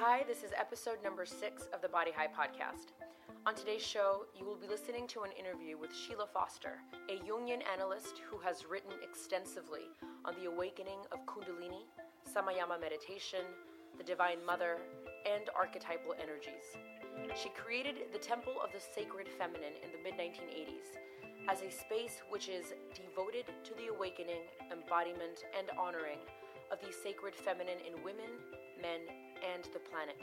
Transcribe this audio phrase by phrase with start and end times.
[0.00, 2.94] Hi, this is episode number six of the Body High podcast.
[3.46, 6.78] On today's show, you will be listening to an interview with Sheila Foster,
[7.10, 9.90] a Jungian analyst who has written extensively
[10.24, 11.82] on the awakening of Kundalini,
[12.22, 13.42] Samayama meditation,
[13.98, 14.78] the Divine Mother,
[15.26, 16.78] and archetypal energies.
[17.34, 20.94] She created the Temple of the Sacred Feminine in the mid 1980s
[21.50, 26.22] as a space which is devoted to the awakening, embodiment, and honoring
[26.70, 28.30] of the sacred feminine in women,
[28.80, 29.02] men,
[29.42, 30.16] and the planet,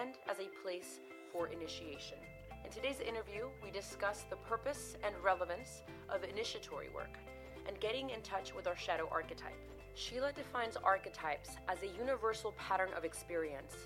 [0.00, 1.00] and as a place
[1.32, 2.18] for initiation.
[2.64, 7.18] In today's interview, we discuss the purpose and relevance of initiatory work
[7.66, 9.58] and getting in touch with our shadow archetype.
[9.94, 13.76] Sheila defines archetypes as a universal pattern of experience.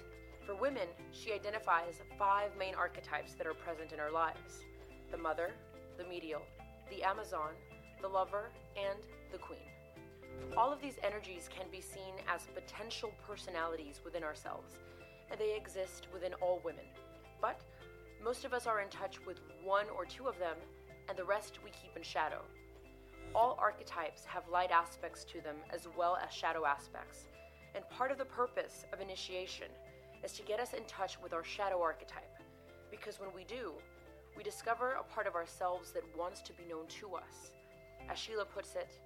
[0.44, 4.64] For women, she identifies five main archetypes that are present in our lives
[5.10, 5.52] the mother,
[5.98, 6.42] the medial,
[6.90, 7.50] the Amazon,
[8.02, 8.98] the lover, and
[9.32, 9.75] the queen.
[10.56, 14.74] All of these energies can be seen as potential personalities within ourselves,
[15.30, 16.84] and they exist within all women.
[17.40, 17.60] But
[18.24, 20.56] most of us are in touch with one or two of them,
[21.08, 22.42] and the rest we keep in shadow.
[23.34, 27.26] All archetypes have light aspects to them as well as shadow aspects,
[27.74, 29.68] and part of the purpose of initiation
[30.24, 32.40] is to get us in touch with our shadow archetype,
[32.90, 33.72] because when we do,
[34.36, 37.52] we discover a part of ourselves that wants to be known to us.
[38.08, 38.98] As Sheila puts it,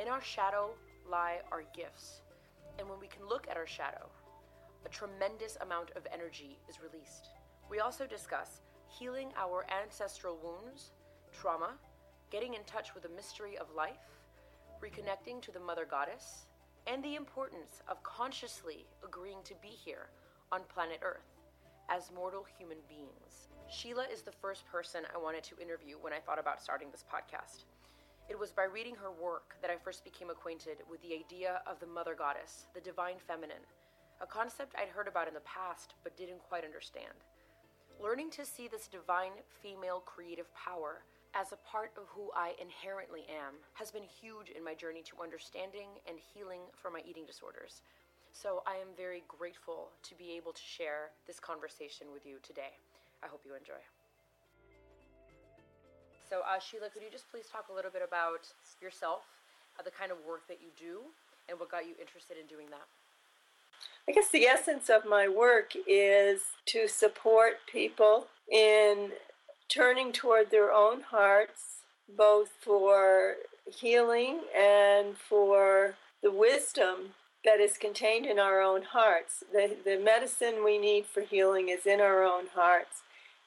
[0.00, 0.70] in our shadow
[1.08, 2.22] lie our gifts,
[2.78, 4.08] and when we can look at our shadow,
[4.84, 7.28] a tremendous amount of energy is released.
[7.70, 10.90] We also discuss healing our ancestral wounds,
[11.32, 11.70] trauma,
[12.30, 14.20] getting in touch with the mystery of life,
[14.82, 16.46] reconnecting to the Mother Goddess,
[16.86, 20.10] and the importance of consciously agreeing to be here
[20.52, 21.40] on planet Earth
[21.88, 23.48] as mortal human beings.
[23.70, 27.04] Sheila is the first person I wanted to interview when I thought about starting this
[27.10, 27.64] podcast.
[28.26, 31.78] It was by reading her work that I first became acquainted with the idea of
[31.78, 33.68] the Mother Goddess, the Divine Feminine,
[34.22, 37.12] a concept I'd heard about in the past but didn't quite understand.
[38.00, 41.04] Learning to see this divine female creative power
[41.34, 45.22] as a part of who I inherently am has been huge in my journey to
[45.22, 47.82] understanding and healing from my eating disorders.
[48.32, 52.78] So I am very grateful to be able to share this conversation with you today.
[53.22, 53.84] I hope you enjoy.
[56.34, 58.48] So, uh, Sheila, could you just please talk a little bit about
[58.82, 59.20] yourself,
[59.78, 60.98] uh, the kind of work that you do,
[61.48, 62.88] and what got you interested in doing that?
[64.08, 69.12] I guess the essence of my work is to support people in
[69.68, 73.36] turning toward their own hearts, both for
[73.72, 79.44] healing and for the wisdom that is contained in our own hearts.
[79.52, 83.03] The, the medicine we need for healing is in our own hearts.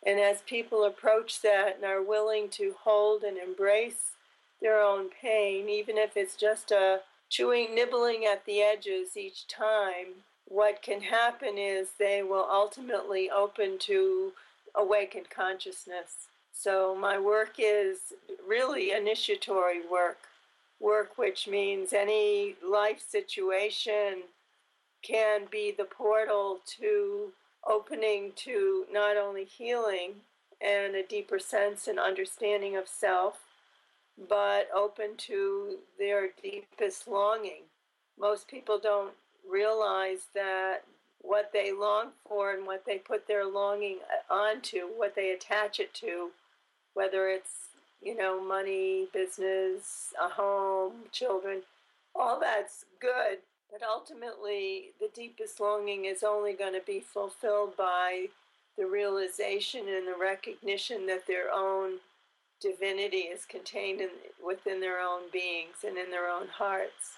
[0.08, 4.14] And as people approach that and are willing to hold and embrace
[4.62, 10.24] their own pain, even if it's just a chewing, nibbling at the edges each time,
[10.48, 14.32] what can happen is they will ultimately open to
[14.74, 16.30] awakened consciousness.
[16.54, 18.14] So my work is
[18.48, 20.20] really initiatory work,
[20.80, 24.24] work which means any life situation
[25.02, 27.34] can be the portal to
[27.68, 30.14] opening to not only healing
[30.62, 33.40] and a deeper sense and understanding of self,
[34.30, 37.64] but open to their deepest longing.
[38.20, 39.14] Most people don't
[39.50, 40.84] realize that
[41.22, 44.00] what they long for and what they put their longing
[44.30, 46.30] onto, what they attach it to,
[46.94, 47.70] whether it's,
[48.02, 51.62] you know, money, business, a home, children,
[52.16, 53.40] all that's good.
[53.72, 58.28] But ultimately, the deepest longing is only going to be fulfilled by
[58.78, 62.00] the realization and the recognition that their own
[62.62, 64.10] divinity is contained in,
[64.44, 67.18] within their own beings and in their own hearts.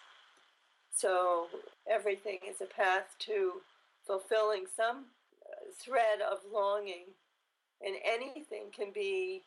[0.93, 1.47] So
[1.89, 3.61] everything is a path to
[4.05, 5.05] fulfilling some
[5.77, 7.05] thread of longing,
[7.85, 9.43] and anything can be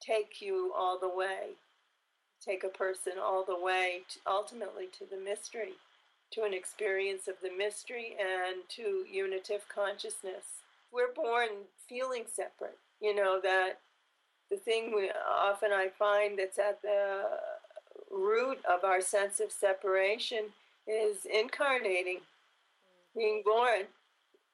[0.00, 1.56] take you all the way,
[2.44, 5.74] take a person all the way, to, ultimately to the mystery
[6.32, 10.62] to an experience of the mystery and to unitive consciousness.
[10.92, 11.48] We're born
[11.88, 13.78] feeling separate, you know, that
[14.50, 17.22] the thing we, often I find that's at the
[18.10, 20.46] root of our sense of separation
[20.86, 22.20] is incarnating,
[23.16, 23.82] being born.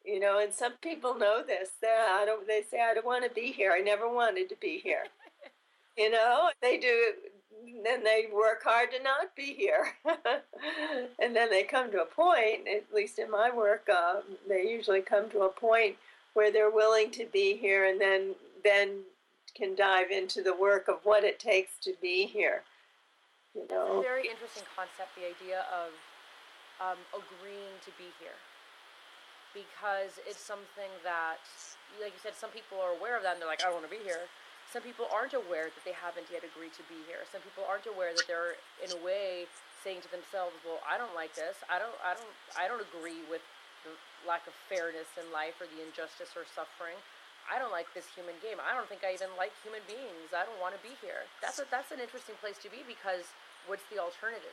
[0.05, 1.71] You know, and some people know this.
[1.83, 3.73] They, I don't, they say, I don't want to be here.
[3.73, 5.05] I never wanted to be here.
[5.99, 7.13] you know, they do
[7.85, 9.95] then they work hard to not be here.
[11.19, 15.01] and then they come to a point, at least in my work, uh, they usually
[15.01, 15.97] come to a point
[16.35, 18.35] where they're willing to be here and then
[18.65, 19.03] then
[19.55, 22.63] can dive into the work of what it takes to be here.
[23.55, 25.15] You know, it's a very interesting concept.
[25.17, 25.91] The idea of
[26.79, 28.39] um, agreeing to be here,
[29.51, 31.43] because it's something that,
[31.99, 33.91] like you said, some people are aware of that and they're like, I don't want
[33.91, 34.31] to be here.
[34.69, 37.25] Some people aren't aware that they haven't yet agreed to be here.
[37.33, 39.49] Some people aren't aware that they're, in a way,
[39.81, 41.57] saying to themselves, "Well, I don't like this.
[41.73, 41.97] I don't.
[42.05, 42.35] I don't.
[42.53, 43.41] I don't agree with
[43.87, 43.97] the
[44.29, 47.01] lack of fairness in life or the injustice or suffering.
[47.49, 48.61] I don't like this human game.
[48.61, 50.37] I don't think I even like human beings.
[50.37, 53.33] I don't want to be here." That's a, that's an interesting place to be because
[53.65, 54.53] what's the alternative?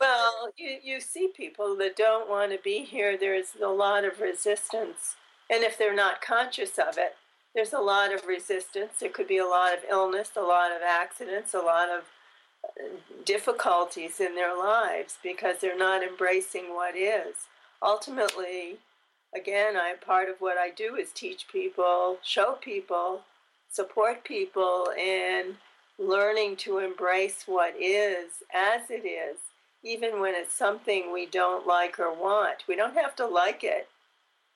[0.00, 3.16] Well, you, you see people that don't want to be here.
[3.16, 5.14] There's a lot of resistance.
[5.48, 7.16] And if they're not conscious of it,
[7.54, 8.94] there's a lot of resistance.
[8.98, 12.04] There could be a lot of illness, a lot of accidents, a lot of
[12.64, 17.46] uh, difficulties in their lives because they're not embracing what is.
[17.80, 18.78] Ultimately,
[19.34, 23.20] again, I part of what I do is teach people, show people,
[23.70, 25.56] support people in
[25.96, 29.38] learning to embrace what is as it is,
[29.84, 32.64] even when it's something we don't like or want.
[32.66, 33.88] We don't have to like it.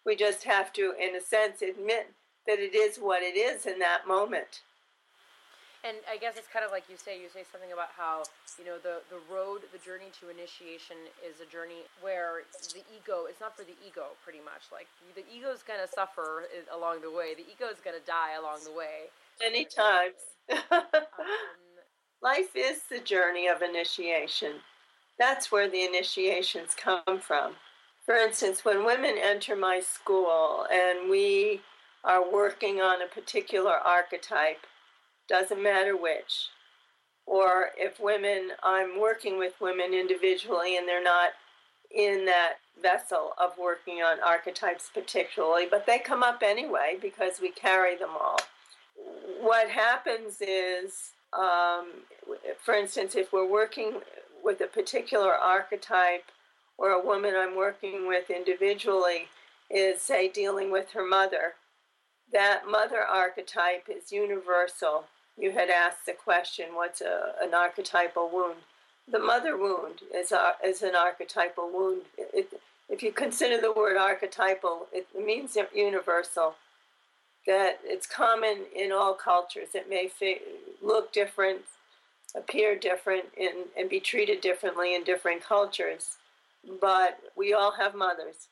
[0.04, 2.14] We just have to, in a sense, admit
[2.48, 4.64] that it is what it is in that moment.
[5.84, 8.24] And I guess it's kind of like you say, you say something about how,
[8.58, 12.42] you know, the, the road, the journey to initiation is a journey where
[12.74, 14.72] the ego, it's not for the ego pretty much.
[14.72, 17.36] Like the ego is going to suffer along the way.
[17.36, 19.12] The ego is going to die along the way.
[19.38, 20.18] Many times.
[20.72, 20.82] um,
[22.22, 24.58] Life is the journey of initiation.
[25.20, 27.54] That's where the initiations come from.
[28.04, 31.60] For instance, when women enter my school and we
[32.04, 34.66] are working on a particular archetype,
[35.28, 36.48] doesn't matter which.
[37.26, 41.30] Or if women, I'm working with women individually and they're not
[41.94, 47.50] in that vessel of working on archetypes particularly, but they come up anyway because we
[47.50, 48.40] carry them all.
[49.40, 51.88] What happens is, um,
[52.64, 54.00] for instance, if we're working
[54.42, 56.24] with a particular archetype
[56.76, 59.28] or a woman I'm working with individually
[59.70, 61.54] is, say, dealing with her mother,
[62.32, 65.04] that mother archetype is universal.
[65.38, 68.56] You had asked the question, what's a, an archetypal wound?
[69.10, 72.02] The mother wound is, a, is an archetypal wound.
[72.18, 76.54] It, it, if you consider the word archetypal, it means universal,
[77.46, 79.68] that it's common in all cultures.
[79.74, 80.40] It may fi-
[80.82, 81.60] look different,
[82.36, 83.26] appear different,
[83.78, 86.16] and be treated differently in different cultures,
[86.80, 88.48] but we all have mothers,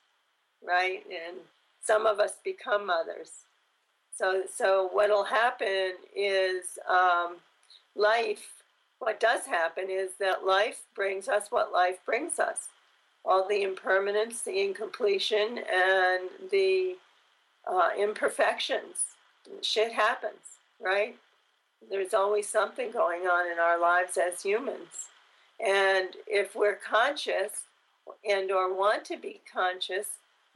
[0.67, 1.03] right?
[1.11, 1.39] And
[1.83, 3.46] some of us become mothers
[4.17, 7.37] so, so what'll happen is um,
[7.95, 8.63] life.
[8.99, 12.69] What does happen is that life brings us what life brings us.
[13.25, 16.97] All the impermanence, the incompletion, and the
[17.71, 19.17] uh, imperfections.
[19.61, 21.17] Shit happens, right?
[21.91, 25.09] There's always something going on in our lives as humans.
[25.65, 27.63] And if we're conscious
[28.29, 30.07] and or want to be conscious,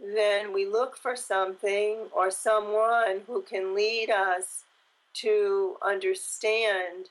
[0.03, 4.65] then we look for something or someone who can lead us
[5.13, 7.11] to understand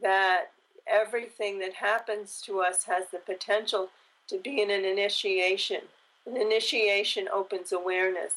[0.00, 0.46] that
[0.86, 3.88] everything that happens to us has the potential
[4.28, 5.80] to be an initiation.
[6.26, 8.34] An initiation opens awareness,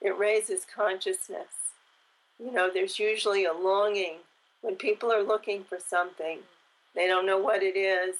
[0.00, 1.74] it raises consciousness.
[2.38, 4.18] You know, there's usually a longing
[4.62, 6.38] when people are looking for something.
[6.94, 8.16] They don't know what it is.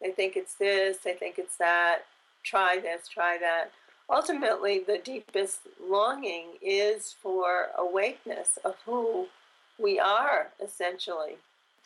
[0.00, 2.02] They think it's this, they think it's that.
[2.44, 3.72] Try this, try that
[4.12, 9.26] ultimately the deepest longing is for awakeness of who
[9.78, 11.36] we are essentially.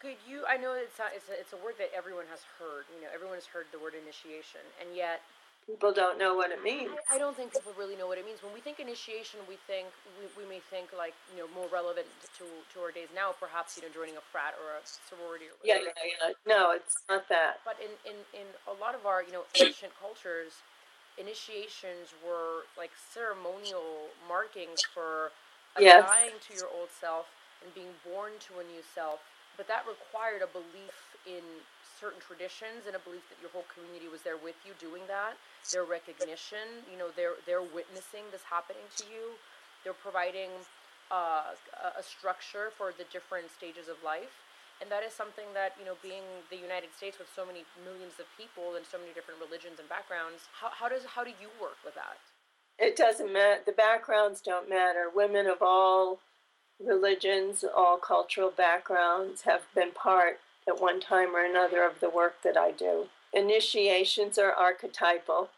[0.01, 2.85] Could you i know it's not, it's a, it's a word that everyone has heard
[2.93, 5.25] you know everyone has heard the word initiation and yet
[5.65, 6.95] people don't know what it means.
[7.11, 8.39] I, I, don't think people really know what it means.
[8.39, 9.91] When we think initiation we think
[10.21, 12.07] we, we may think like you know more relevant
[12.39, 15.57] to to our days now perhaps you know joining a frat or a sorority or
[15.59, 15.91] whatever.
[15.91, 16.45] yeah yeah yeah.
[16.47, 17.65] No it's not that.
[17.65, 20.61] But in in in a lot of our you know ancient cultures
[21.17, 25.33] initiations were like ceremonial markings for
[25.81, 26.05] yes.
[26.05, 27.29] dying to your old self
[27.65, 29.21] and being born to a new self.
[29.57, 31.43] But that required a belief in
[31.97, 35.41] certain traditions and a belief that your whole community was there with you doing that.
[35.73, 39.41] Their recognition, you know, they're they're witnessing this happening to you.
[39.83, 40.53] They're providing
[41.09, 41.57] uh,
[41.97, 44.46] a structure for the different stages of life
[44.81, 48.21] and that is something that you know being the united states with so many millions
[48.21, 51.49] of people and so many different religions and backgrounds how, how does how do you
[51.61, 52.19] work with that?
[52.79, 55.09] It doesn't matter the backgrounds don't matter.
[55.15, 56.21] Women of all
[56.83, 62.43] religions all cultural backgrounds have been part at one time or another of the work
[62.45, 63.07] that i do.
[63.33, 65.51] Initiations are archetypal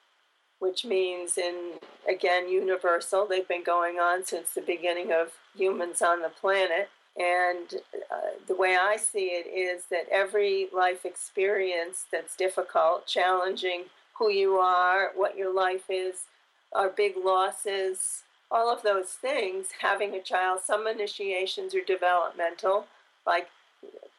[0.61, 1.75] which means in
[2.09, 3.27] again universal.
[3.27, 8.55] They've been going on since the beginning of humans on the planet and uh, the
[8.55, 13.85] way I see it is that every life experience that's difficult, challenging
[14.19, 16.25] who you are, what your life is,
[16.73, 22.87] our big losses, all of those things, having a child, some initiations are developmental,
[23.27, 23.49] like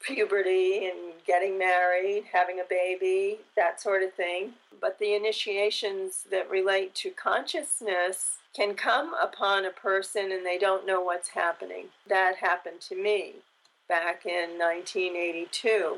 [0.01, 4.51] puberty and getting married, having a baby, that sort of thing.
[4.79, 10.86] But the initiations that relate to consciousness can come upon a person and they don't
[10.86, 11.86] know what's happening.
[12.08, 13.36] That happened to me
[13.88, 15.98] back in 1982.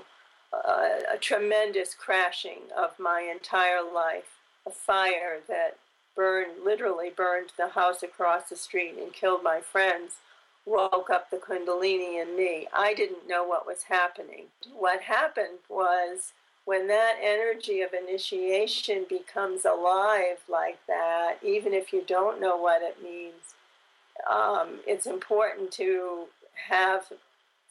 [0.54, 5.78] Uh, a tremendous crashing of my entire life, a fire that
[6.14, 10.18] burned, literally burned the house across the street and killed my friends
[10.66, 12.68] woke up the Kundalini in me.
[12.74, 14.46] I didn't know what was happening.
[14.74, 16.34] What happened was
[16.66, 22.82] when that energy of initiation becomes alive like that, even if you don't know what
[22.82, 23.56] it means,
[24.30, 26.26] um, it's important to
[26.70, 27.06] have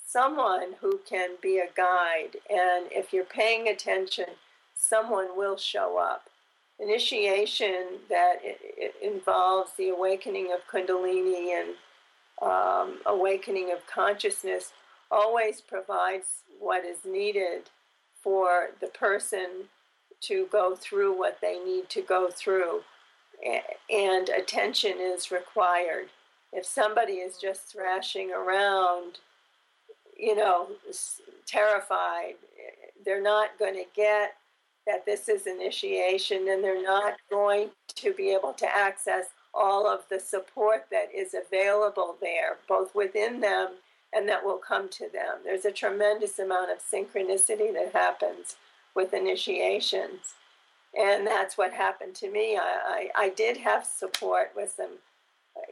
[0.05, 2.37] someone who can be a guide.
[2.49, 4.27] And if you're paying attention,
[4.75, 6.29] someone will show up.
[6.81, 11.75] Initiation that it, it involves the awakening of Kundalini and
[12.43, 14.73] um, awakening of consciousness
[15.11, 16.27] always provides
[16.59, 17.69] what is needed
[18.23, 19.69] for the person
[20.23, 22.81] to go through what they need to go through.
[23.91, 26.09] And attention is required.
[26.53, 29.19] If somebody is just thrashing around,
[30.19, 30.69] you know,
[31.47, 32.35] terrified,
[33.05, 34.35] they're not going to get
[34.87, 40.01] that this is initiation and they're not going to be able to access all of
[40.11, 43.69] the support that is available there, both within them
[44.13, 45.39] and that will come to them.
[45.45, 48.57] There's a tremendous amount of synchronicity that happens
[48.95, 50.35] with initiations.
[50.99, 52.57] And that's what happened to me.
[52.57, 54.99] I, I, I did have support with some,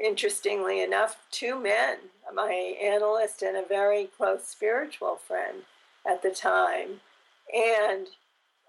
[0.02, 1.98] interestingly enough, two men,
[2.32, 5.62] my analyst and a very close spiritual friend
[6.06, 7.00] at the time.
[7.54, 8.06] And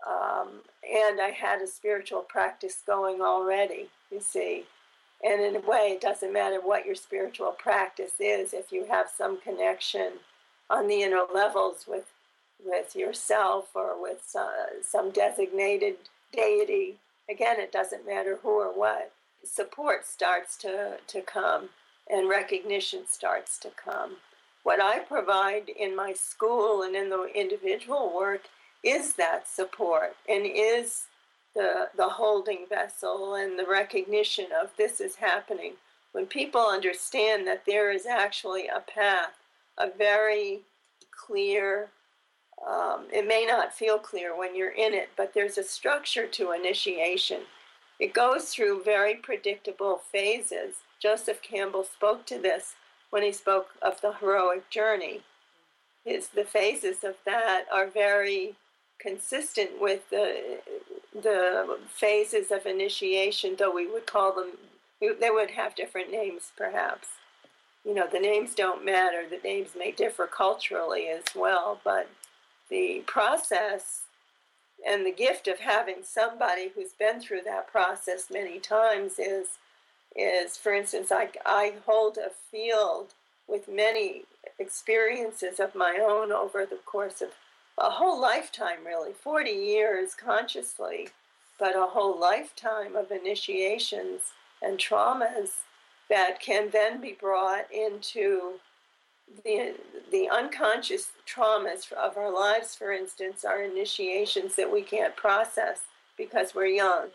[0.08, 4.66] um, and I had a spiritual practice going already, you see.
[5.24, 9.08] And in a way, it doesn't matter what your spiritual practice is if you have
[9.10, 10.14] some connection
[10.70, 12.06] on the inner levels with
[12.64, 15.96] with yourself or with some, some designated
[16.34, 16.96] deity.
[17.30, 19.12] Again, it doesn't matter who or what.
[19.44, 21.70] Support starts to, to come
[22.10, 24.18] and recognition starts to come.
[24.64, 28.42] What I provide in my school and in the individual work
[28.84, 31.06] is that support and is
[31.56, 35.74] the, the holding vessel and the recognition of this is happening,
[36.12, 39.34] when people understand that there is actually a path,
[39.78, 40.62] a very
[41.12, 41.90] clear,
[42.68, 46.52] um, it may not feel clear when you're in it, but there's a structure to
[46.52, 47.42] initiation.
[48.00, 50.76] It goes through very predictable phases.
[51.02, 52.76] Joseph Campbell spoke to this
[53.10, 55.22] when he spoke of the heroic journey.
[56.06, 58.56] His, the phases of that are very
[59.00, 60.60] consistent with the
[61.14, 64.52] the phases of initiation, though we would call them,
[65.00, 67.08] they would have different names perhaps.
[67.86, 72.10] You know, the names don't matter, the names may differ culturally as well, but
[72.70, 74.02] the process
[74.88, 79.48] and the gift of having somebody who's been through that process many times is,
[80.16, 83.14] is for instance, I, I hold a field
[83.48, 84.24] with many
[84.60, 87.30] experiences of my own over the course of
[87.80, 91.10] a whole lifetime, really, 40 years consciously,
[91.58, 95.52] but a whole lifetime of initiations and traumas
[96.10, 98.54] that can then be brought into
[99.44, 99.76] the,
[100.12, 105.82] the unconscious traumas of our lives, for instance, are initiations that we can't process
[106.18, 107.12] because we're young mm.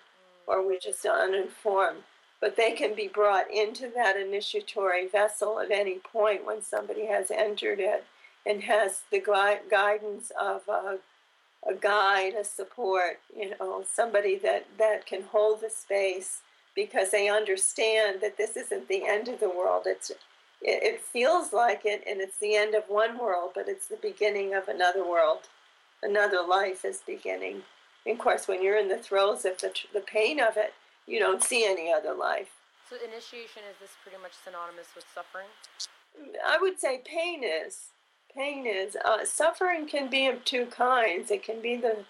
[0.47, 2.03] or we're just uninformed.
[2.41, 7.31] But they can be brought into that initiatory vessel at any point when somebody has
[7.31, 8.05] entered it
[8.47, 10.99] and has the gui- guidance of a,
[11.69, 16.41] a guide, a support, you know, somebody that, that can hold the space
[16.75, 19.85] because they understand that this isn't the end of the world.
[19.87, 20.11] It's
[20.65, 23.99] it, it feels like it, and it's the end of one world, but it's the
[24.01, 25.49] beginning of another world.
[26.03, 27.63] Another life is beginning.
[28.07, 30.75] And of course, when you're in the throes of the, the pain of it,
[31.07, 32.51] you don't see any other life.
[32.89, 35.49] So, initiation is this pretty much synonymous with suffering?
[36.47, 37.91] I would say pain is
[38.37, 38.97] pain is.
[39.05, 41.31] Uh, suffering can be of two kinds.
[41.31, 42.05] It can be the,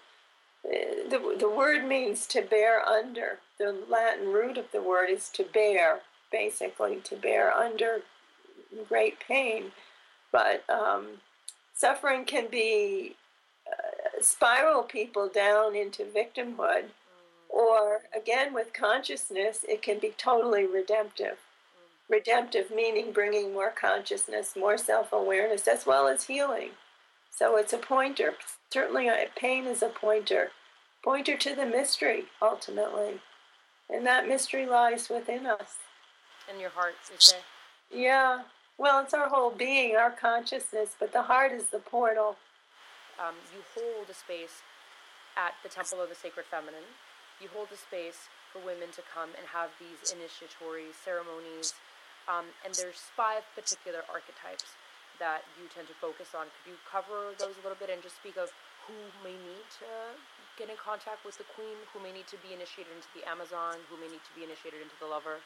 [0.63, 3.39] the the word means to bear under.
[3.57, 6.01] The Latin root of the word is to bear,
[6.31, 8.01] basically to bear under
[8.89, 9.71] great pain.
[10.31, 11.21] But um,
[11.73, 13.15] suffering can be
[13.67, 16.85] uh, spiral people down into victimhood,
[17.47, 21.37] or again with consciousness, it can be totally redemptive
[22.09, 26.71] redemptive meaning bringing more consciousness, more self awareness, as well as healing.
[27.29, 28.33] So it's a pointer.
[28.71, 30.51] Certainly, pain is a pointer,
[31.03, 33.19] pointer to the mystery, ultimately.
[33.89, 35.77] And that mystery lies within us.
[36.51, 37.37] In your heart, you say?
[37.91, 38.43] Yeah.
[38.77, 42.35] Well, it's our whole being, our consciousness, but the heart is the portal.
[43.19, 44.61] Um, you hold a space
[45.37, 46.87] at the Temple of the Sacred Feminine.
[47.39, 51.73] You hold a space for women to come and have these initiatory ceremonies.
[52.25, 54.73] Um, and there's five particular archetypes
[55.19, 56.49] that you tend to focus on.
[56.51, 58.49] Could you cover those a little bit and just speak of
[58.87, 59.89] who may need to
[60.57, 63.77] get in contact with the queen, who may need to be initiated into the Amazon,
[63.89, 65.39] who may need to be initiated into the lover?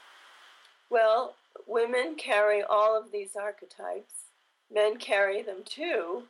[0.90, 1.36] Well,
[1.68, 4.32] women carry all of these archetypes.
[4.72, 6.24] Men carry them too.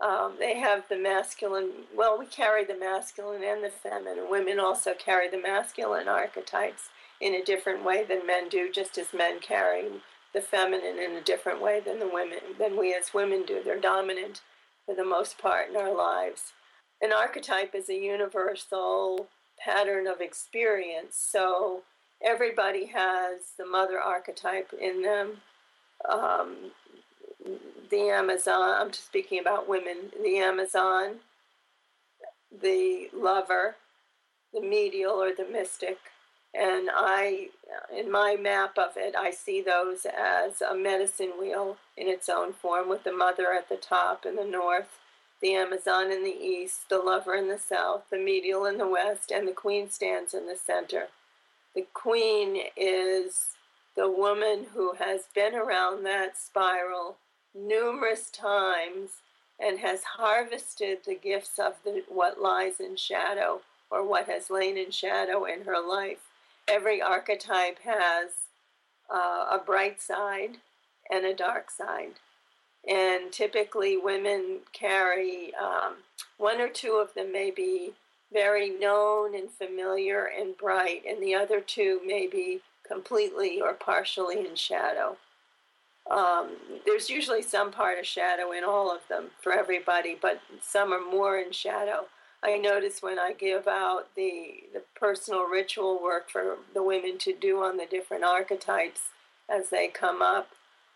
[0.00, 4.28] Um, they have the masculine, well, we carry the masculine and the feminine.
[4.30, 9.14] Women also carry the masculine archetypes in a different way than men do, just as
[9.14, 9.86] men carry
[10.34, 13.62] the feminine in a different way than the women than we as women do.
[13.64, 14.42] They're dominant
[14.84, 16.52] for the most part in our lives.
[17.00, 21.16] An archetype is a universal pattern of experience.
[21.16, 21.82] So
[22.22, 25.38] everybody has the mother archetype in them.
[26.08, 26.72] Um,
[27.90, 31.16] the Amazon, I'm just speaking about women, the Amazon,
[32.62, 33.76] the lover,
[34.52, 35.98] the medial or the mystic,
[36.56, 37.48] and I,
[37.94, 42.52] in my map of it, I see those as a medicine wheel in its own
[42.52, 44.98] form with the mother at the top in the north,
[45.42, 49.30] the Amazon in the east, the lover in the south, the medial in the west,
[49.30, 51.08] and the queen stands in the center.
[51.74, 53.48] The queen is
[53.94, 57.16] the woman who has been around that spiral
[57.54, 59.10] numerous times
[59.60, 63.60] and has harvested the gifts of the, what lies in shadow
[63.90, 66.25] or what has lain in shadow in her life
[66.68, 68.30] every archetype has
[69.12, 70.58] uh, a bright side
[71.10, 72.14] and a dark side.
[72.88, 75.96] And typically, women carry um,
[76.38, 77.92] one or two of them may be
[78.32, 84.46] very known and familiar and bright, and the other two may be completely or partially
[84.46, 85.16] in shadow.
[86.08, 86.50] Um,
[86.84, 91.04] there's usually some part of shadow in all of them for everybody, but some are
[91.04, 92.06] more in shadow.
[92.46, 97.34] I notice when I give out the the personal ritual work for the women to
[97.34, 99.00] do on the different archetypes
[99.50, 100.48] as they come up,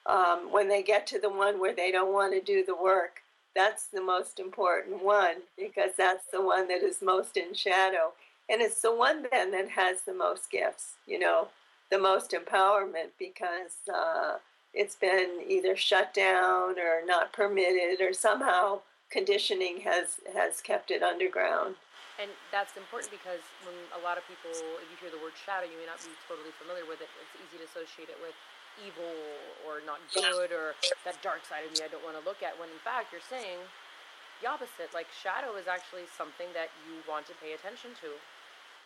[0.06, 3.22] um, when they get to the one where they don't want to do the work,
[3.54, 8.12] that's the most important one because that's the one that is most in shadow.
[8.48, 11.48] And it's the one then that has the most gifts, you know,
[11.90, 14.36] the most empowerment because uh,
[14.72, 21.02] it's been either shut down or not permitted or somehow conditioning has has kept it
[21.02, 21.76] underground.
[22.20, 25.64] And that's important because when a lot of people, if you hear the word shadow,
[25.64, 27.08] you may not be totally familiar with it.
[27.16, 28.36] It's easy to associate it with
[28.76, 29.16] evil
[29.64, 30.76] or not good or
[31.08, 32.54] that dark side of me I don't want to look at.
[32.60, 33.60] When in fact you're saying
[34.40, 34.92] the opposite.
[34.94, 38.08] Like shadow is actually something that you want to pay attention to.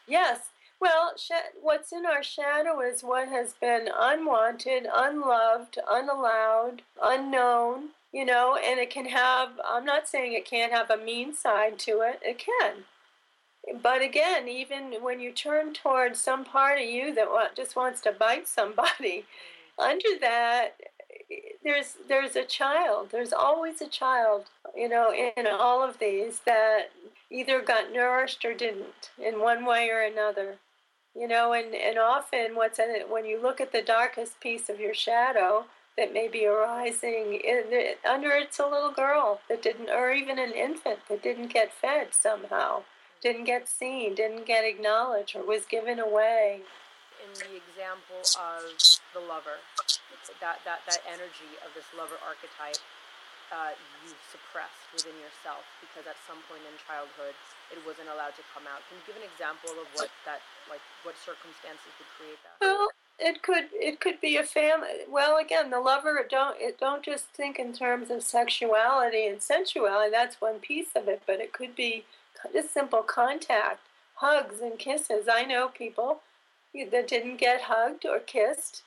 [0.07, 0.51] Yes.
[0.81, 8.25] Well, sh- what's in our shadow is what has been unwanted, unloved, unallowed, unknown, you
[8.25, 12.01] know, and it can have, I'm not saying it can't have a mean side to
[12.03, 12.85] it, it can.
[13.83, 18.13] But again, even when you turn towards some part of you that just wants to
[18.13, 19.25] bite somebody,
[19.81, 19.85] mm.
[19.85, 20.77] under that,
[21.65, 23.09] there's there's a child.
[23.11, 24.45] There's always a child,
[24.77, 26.91] you know, in all of these that
[27.31, 30.57] either got nourished or didn't in one way or another.
[31.17, 34.69] You know, and, and often what's in it, when you look at the darkest piece
[34.69, 35.65] of your shadow,
[35.97, 40.53] that may be arising in, under it's a little girl that didn't or even an
[40.53, 42.83] infant that didn't get fed somehow
[43.23, 46.61] didn't get seen didn't get acknowledged or was given away.
[47.25, 48.69] In the example of
[49.15, 49.63] the lover
[50.43, 52.81] that that that energy of this lover archetype
[53.53, 53.71] uh,
[54.03, 57.37] you suppressed within yourself because at some point in childhood
[57.71, 58.83] it wasn't allowed to come out.
[58.91, 62.59] Can you give an example of what that like what circumstances would create that?
[62.61, 64.89] Well it could it could be a family.
[65.09, 70.11] Well, again, the lover don't it don't just think in terms of sexuality and sensuality.
[70.11, 72.05] That's one piece of it, but it could be
[72.53, 73.81] just simple contact,
[74.17, 75.29] hugs and kisses.
[75.31, 76.21] I know people
[76.91, 78.83] that didn't get hugged or kissed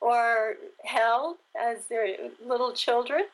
[0.00, 3.24] or held as their little children.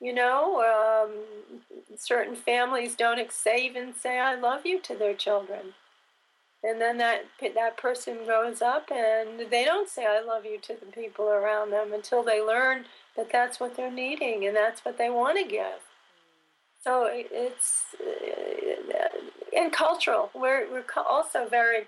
[0.00, 1.58] You know, um,
[1.96, 5.74] certain families don't say, even say "I love you" to their children
[6.64, 10.74] and then that that person grows up and they don't say I love you to
[10.74, 14.96] the people around them until they learn that that's what they're needing and that's what
[14.96, 15.82] they want to give.
[16.82, 19.18] So it's uh,
[19.56, 20.30] and cultural.
[20.34, 21.84] We're we're also very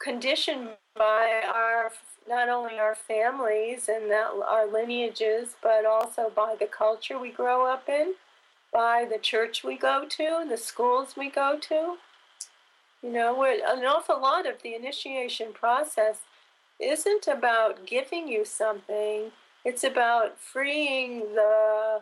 [0.00, 1.92] conditioned by our
[2.26, 7.66] not only our families and that, our lineages, but also by the culture we grow
[7.66, 8.14] up in,
[8.72, 11.96] by the church we go to, the schools we go to
[13.04, 16.22] You know, an awful lot of the initiation process
[16.80, 19.30] isn't about giving you something.
[19.62, 22.00] It's about freeing the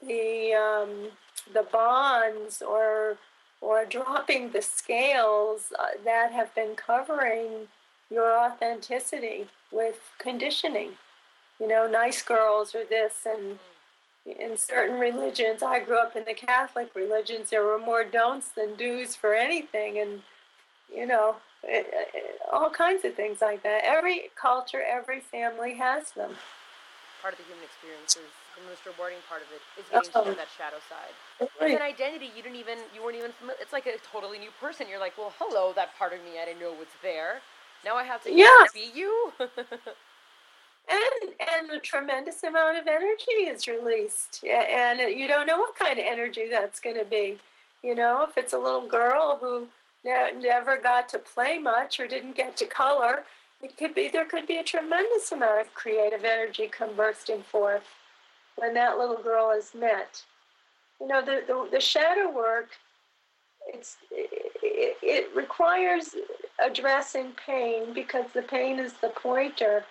[0.00, 1.10] the um,
[1.52, 3.18] the bonds or
[3.60, 7.66] or dropping the scales uh, that have been covering
[8.12, 10.90] your authenticity with conditioning.
[11.58, 13.58] You know, nice girls or this and
[14.26, 18.76] in certain religions, I grew up in the Catholic religions, there were more don'ts than
[18.76, 20.22] do's for anything, and
[20.94, 23.82] you know, it, it, all kinds of things like that.
[23.84, 26.32] Every culture, every family has them.
[27.22, 30.24] Part of the human experience is the most rewarding part of it is getting oh.
[30.24, 30.40] to know oh.
[30.40, 31.14] that shadow side.
[31.60, 31.72] Right.
[31.72, 33.60] It's an identity you didn't even you weren't even familiar.
[33.60, 34.88] It's like a totally new person.
[34.88, 37.40] You're like, well, hello, that part of me I didn't know was there.
[37.84, 38.64] Now I have to yeah.
[38.74, 39.32] be you.
[40.90, 44.44] and and a tremendous amount of energy is released.
[44.44, 47.38] And you don't know what kind of energy that's going to be.
[47.82, 49.68] You know if it's a little girl who
[50.04, 53.24] never got to play much or didn't get to color
[53.62, 57.84] it could be there could be a tremendous amount of creative energy come bursting forth
[58.56, 60.22] when that little girl is met.
[61.00, 62.68] You know the the, the shadow work
[63.66, 66.14] it's it, it requires
[66.64, 69.84] addressing pain because the pain is the pointer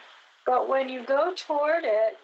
[0.49, 2.17] but when you go toward it,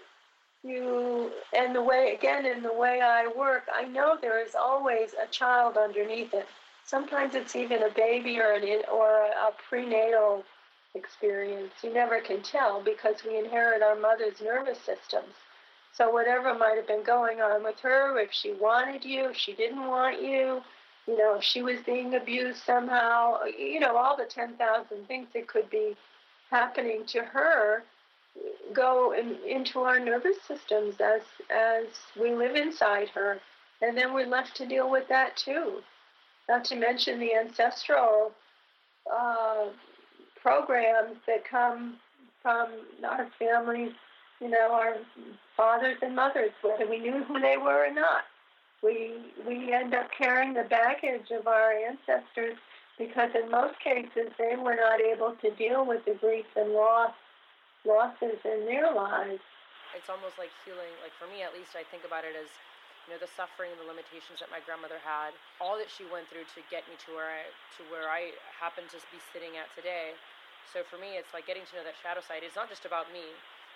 [0.63, 5.11] you, and the way, again, in the way I work, I know there is always
[5.13, 6.47] a child underneath it.
[6.85, 10.43] Sometimes it's even a baby or, an, or a prenatal
[10.95, 11.71] experience.
[11.83, 15.35] You never can tell because we inherit our mother's nervous systems.
[15.93, 19.53] So whatever might have been going on with her, if she wanted you, if she
[19.53, 20.63] didn't want you,
[21.05, 25.47] you know, if she was being abused somehow, you know, all the 10,000 things that
[25.47, 25.95] could be
[26.49, 27.83] happening to her,
[28.73, 31.85] go in, into our nervous systems as as
[32.19, 33.39] we live inside her,
[33.81, 35.79] and then we're left to deal with that too.
[36.49, 38.31] Not to mention the ancestral
[39.11, 39.67] uh,
[40.41, 41.97] programs that come
[42.41, 42.69] from
[43.03, 43.93] our families,
[44.39, 44.97] you know, our
[45.57, 48.23] fathers and mothers, whether we knew who they were or not.
[48.83, 49.13] We
[49.47, 52.57] we end up carrying the baggage of our ancestors
[52.97, 57.11] because in most cases they were not able to deal with the grief and loss
[57.85, 59.41] losses in their lives.
[59.95, 62.49] It's almost like healing, like for me at least, I think about it as
[63.05, 65.29] you know the suffering and the limitations that my grandmother had
[65.61, 67.45] all that she went through to get me to where i
[67.77, 70.17] to where i happen to be sitting at today.
[70.73, 72.41] So for me it's like getting to know that shadow side.
[72.41, 73.23] It's not just about me.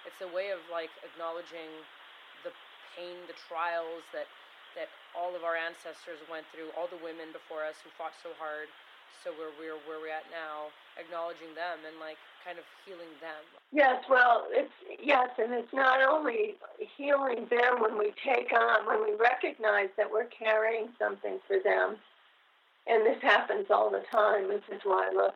[0.09, 1.69] It's a way of like acknowledging
[2.41, 2.49] the
[2.97, 4.25] pain the trials that
[4.77, 8.33] that all of our ancestors went through all the women before us who fought so
[8.37, 8.69] hard
[9.23, 13.43] so where we're where we're at now acknowledging them and like kind of healing them?
[13.71, 16.55] Yes well it's yes and it's not only
[16.97, 21.97] healing them when we take on when we recognize that we're carrying something for them.
[22.87, 24.47] And this happens all the time.
[24.47, 25.33] This is why i love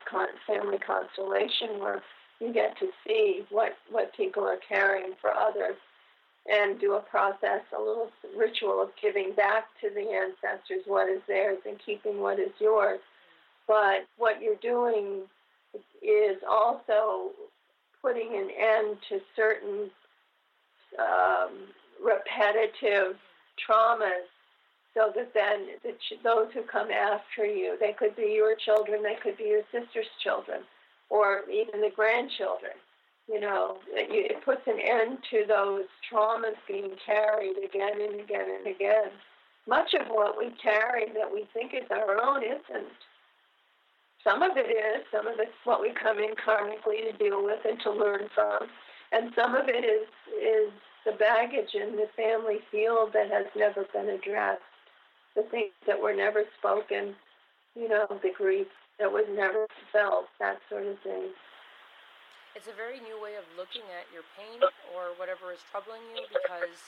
[0.48, 2.02] family constellation where
[2.40, 5.78] you get to see what what people are carrying for others
[6.50, 11.22] and do a process, a little ritual of giving back to the ancestors what is
[11.28, 13.00] theirs and keeping what is yours.
[13.68, 15.22] But what you're doing
[16.02, 17.32] is also
[18.02, 19.90] putting an end to certain
[21.00, 21.68] um,
[22.04, 23.16] repetitive
[23.58, 24.28] traumas
[24.94, 29.02] so that then the ch- those who come after you, they could be your children,
[29.02, 30.62] they could be your sister's children,
[31.10, 32.74] or even the grandchildren.
[33.28, 38.46] You know, it, it puts an end to those traumas being carried again and again
[38.60, 39.10] and again.
[39.68, 43.00] Much of what we carry that we think is our own isn't.
[44.24, 47.60] Some of it is, some of it's what we come in karmically to deal with
[47.68, 48.72] and to learn from,
[49.12, 50.72] and some of it is is
[51.06, 54.64] the baggage in the family field that has never been addressed,
[55.36, 57.14] the things that were never spoken,
[57.76, 61.36] you know, the grief that was never felt, that sort of thing.
[62.56, 64.64] It's a very new way of looking at your pain
[64.96, 66.80] or whatever is troubling you because,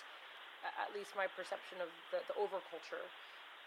[0.63, 3.03] at least my perception of the, the overculture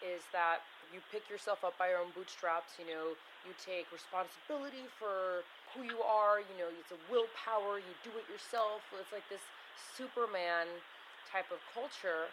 [0.01, 2.81] is that you pick yourself up by your own bootstraps.
[2.81, 3.07] You know,
[3.45, 5.45] you take responsibility for
[5.77, 6.41] who you are.
[6.41, 7.81] You know, it's a willpower.
[7.81, 8.81] You do it yourself.
[8.97, 9.45] It's like this
[9.77, 10.69] Superman
[11.29, 12.33] type of culture.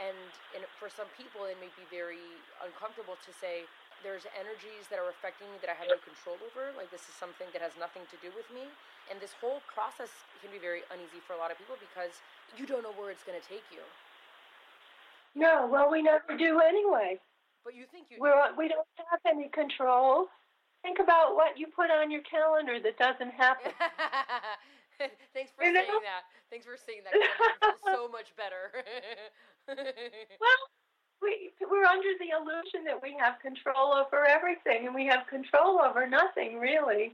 [0.00, 0.16] And,
[0.56, 2.24] and for some people, it may be very
[2.58, 3.68] uncomfortable to say,
[4.02, 6.74] there's energies that are affecting me that I have no control over.
[6.76, 8.66] Like, this is something that has nothing to do with me.
[9.08, 12.20] And this whole process can be very uneasy for a lot of people because
[12.58, 13.80] you don't know where it's going to take you.
[15.34, 17.18] No, well, we never do anyway.
[17.64, 20.28] But you think you We're, we don't have any control.
[20.82, 23.72] Think about what you put on your calendar that doesn't happen.
[25.34, 26.00] Thanks for you saying know?
[26.04, 26.28] that.
[26.50, 27.76] Thanks for saying that.
[27.84, 28.70] So much better.
[29.66, 30.60] well,
[31.22, 35.80] we, we're under the illusion that we have control over everything, and we have control
[35.80, 37.12] over nothing, really.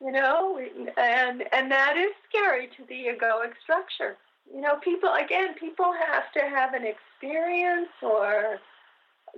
[0.00, 0.60] You know,
[0.96, 4.16] and and that is scary to the egoic structure.
[4.52, 8.58] You know, people again, people have to have an experience or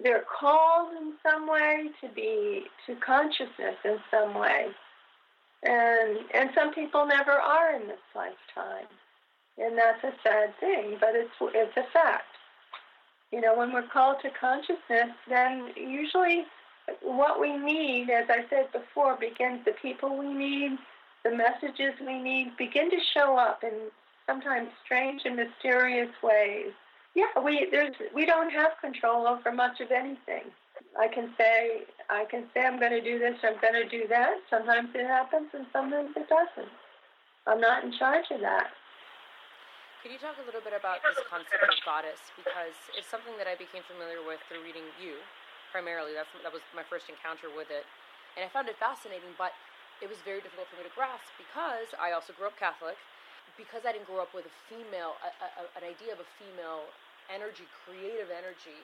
[0.03, 4.66] they're called in some way to be to consciousness in some way.
[5.64, 8.87] And and some people never are in this lifetime.
[9.59, 12.25] And that's a sad thing but it's it's a fact.
[13.33, 16.44] You know when we're called to consciousness then usually
[17.03, 20.79] what we need as i said before begins the people we need
[21.25, 23.90] the messages we need begin to show up in
[24.28, 26.76] sometimes strange and mysterious ways
[27.18, 30.54] yeah, we there's we don't have control over much of anything.
[30.94, 34.06] I can say I can say I'm going to do this, I'm going to do
[34.06, 34.38] that.
[34.46, 36.70] Sometimes it happens, and sometimes it doesn't.
[37.50, 38.70] I'm not in charge of that.
[40.04, 42.22] Could you talk a little bit about this concept of goddess?
[42.38, 45.18] Because it's something that I became familiar with through reading you,
[45.74, 46.14] primarily.
[46.14, 47.82] That's that was my first encounter with it,
[48.38, 49.34] and I found it fascinating.
[49.34, 49.58] But
[49.98, 52.94] it was very difficult for me to grasp because I also grew up Catholic.
[53.56, 56.90] Because I didn't grow up with a female, a, a, an idea of a female
[57.32, 58.78] energy, creative energy,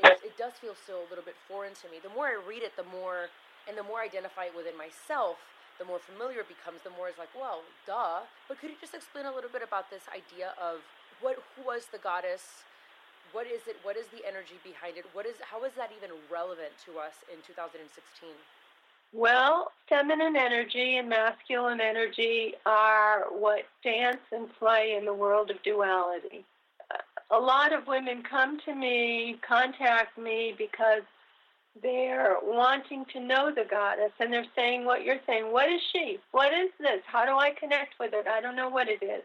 [0.00, 2.00] it, it does feel still a little bit foreign to me.
[2.00, 3.32] The more I read it, the more,
[3.68, 5.40] and the more I identify it within myself,
[5.78, 8.24] the more familiar it becomes, the more it's like, well, duh.
[8.48, 10.80] But could you just explain a little bit about this idea of
[11.20, 12.64] what, who was the goddess?
[13.32, 13.76] What is it?
[13.84, 15.04] What is the energy behind it?
[15.12, 17.88] What is, how is that even relevant to us in 2016?
[19.12, 25.62] Well, feminine energy and masculine energy are what dance and play in the world of
[25.62, 26.44] duality
[27.30, 31.02] a lot of women come to me, contact me because
[31.82, 35.52] they're wanting to know the goddess and they're saying what you're saying.
[35.52, 36.18] What is she?
[36.32, 37.02] What is this?
[37.06, 38.26] How do I connect with it?
[38.26, 39.22] I don't know what it is.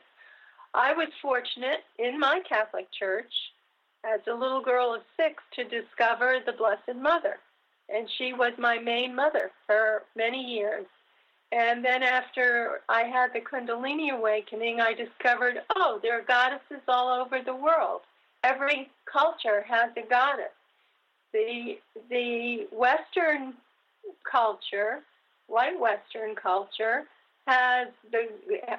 [0.74, 3.32] I was fortunate in my Catholic church
[4.04, 7.38] as a little girl of six to discover the Blessed Mother.
[7.94, 10.86] And she was my main mother for many years.
[11.52, 17.10] And then after I had the Kundalini awakening, I discovered, oh, there are goddesses all
[17.10, 18.02] over the world.
[18.44, 20.56] Every culture has a goddess.
[21.34, 21.78] The
[22.10, 23.54] the Western
[24.30, 25.00] culture,
[25.48, 27.04] white Western culture,
[27.48, 28.30] has the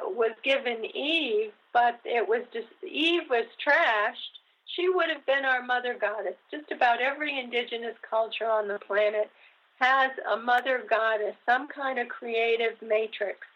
[0.04, 4.41] was given Eve, but it was just Eve was trashed.
[4.74, 6.36] She would have been our mother goddess.
[6.50, 9.30] Just about every indigenous culture on the planet
[9.80, 13.46] has a mother goddess, some kind of creative matrix.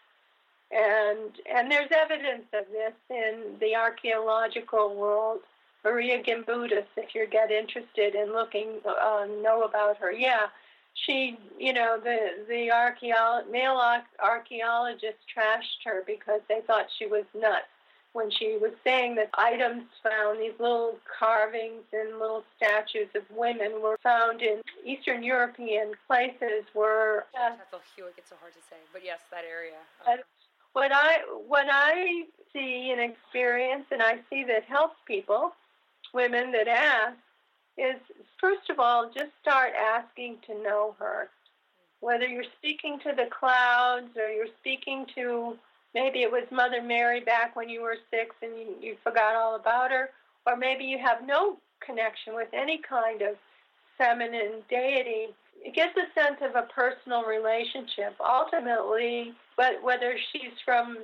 [0.71, 5.39] And, and there's evidence of this in the archaeological world.
[5.83, 10.11] Maria Gimbutas, if you get interested in looking, uh, know about her.
[10.11, 10.47] Yeah,
[11.05, 13.79] she, you know, the the archaeolo- male
[14.19, 17.67] archaeologists trashed her because they thought she was nuts
[18.13, 23.81] when she was saying that items found, these little carvings and little statues of women
[23.81, 27.25] were found in Eastern European places where.
[27.39, 29.77] Uh, it's so hard to say, but yes, that area.
[30.07, 30.21] Uh,
[30.73, 35.53] what I what I see and experience, and I see that helps people,
[36.13, 37.17] women that ask,
[37.77, 37.95] is
[38.39, 41.29] first of all just start asking to know her.
[41.99, 45.57] Whether you're speaking to the clouds or you're speaking to
[45.97, 49.55] Maybe it was Mother Mary back when you were six and you, you forgot all
[49.55, 50.11] about her,
[50.45, 53.35] or maybe you have no connection with any kind of
[53.97, 55.33] feminine deity.
[55.65, 58.15] It gives a sense of a personal relationship.
[58.19, 60.99] Ultimately, but whether she's from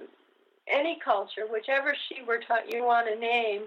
[0.67, 3.63] any culture, whichever she were taught you want to name,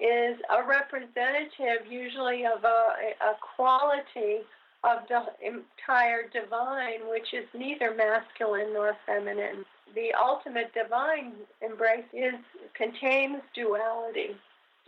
[0.00, 4.40] is a representative usually of a, a quality
[4.82, 9.66] of the entire divine, which is neither masculine nor feminine.
[9.94, 12.34] The ultimate divine embrace is
[12.74, 14.36] contains duality.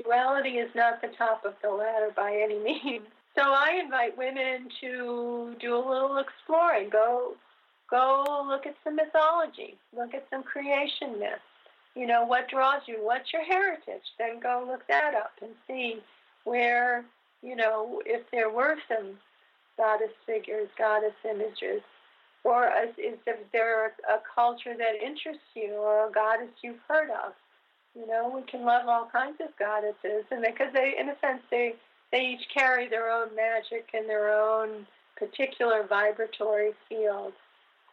[0.03, 3.07] Duality is not the top of the ladder by any means.
[3.37, 6.89] So I invite women to do a little exploring.
[6.89, 7.35] Go
[7.91, 11.41] go look at some mythology, look at some creation myths.
[11.95, 12.99] You know, what draws you?
[13.01, 14.03] What's your heritage?
[14.19, 16.01] Then go look that up and see
[16.45, 17.05] where,
[17.43, 19.19] you know, if there were some
[19.77, 21.83] goddess figures, goddess images?
[22.47, 27.33] Or is if there a culture that interests you or a goddess you've heard of?
[27.97, 31.43] You know, we can love all kinds of goddesses, and because they, in a sense,
[31.51, 31.75] they
[32.13, 37.33] they each carry their own magic and their own particular vibratory field.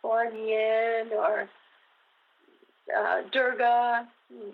[0.04, 1.50] Kuan Yin or
[2.96, 4.08] uh, Durga,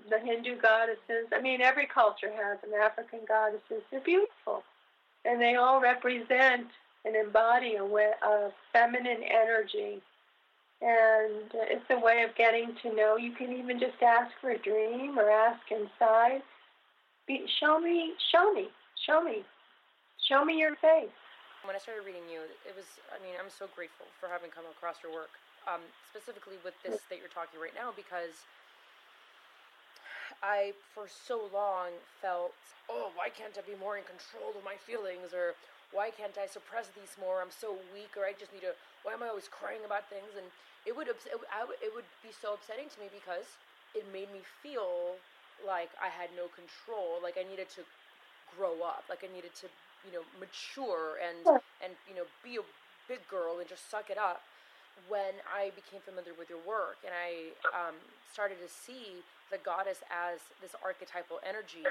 [0.09, 1.27] the Hindu goddesses.
[1.33, 2.71] I mean, every culture has them.
[2.81, 3.83] African goddesses.
[3.91, 4.63] They're beautiful,
[5.25, 6.67] and they all represent
[7.05, 10.01] and embody a, way, a feminine energy.
[10.81, 13.17] And it's a way of getting to know.
[13.17, 16.41] You can even just ask for a dream or ask inside.
[17.27, 18.69] Be, show me, show me,
[19.05, 19.43] show me.
[20.27, 21.11] Show me your face.
[21.67, 24.63] When I started reading you, it was, I mean, I'm so grateful for having come
[24.71, 25.35] across your work,
[25.67, 28.47] um, specifically with this that you're talking right now, because
[30.39, 31.91] I, for so long,
[32.23, 32.55] felt,
[32.87, 35.35] oh, why can't I be more in control of my feelings?
[35.35, 35.59] Or
[35.91, 37.41] why can't I suppress these more?
[37.41, 40.37] I'm so weak, or I just need to, why am I always crying about things?
[40.37, 40.45] And
[40.85, 43.57] it would, it, it would be so upsetting to me because
[43.97, 45.17] it made me feel
[45.65, 47.83] like I had no control, like I needed to
[48.55, 49.67] grow up, like I needed to
[50.07, 51.43] you know mature and
[51.83, 52.63] and you know be a
[53.11, 54.39] big girl and just suck it up
[55.07, 57.95] when I became familiar with your work and I um,
[58.31, 61.87] started to see the goddess as this archetypal energy,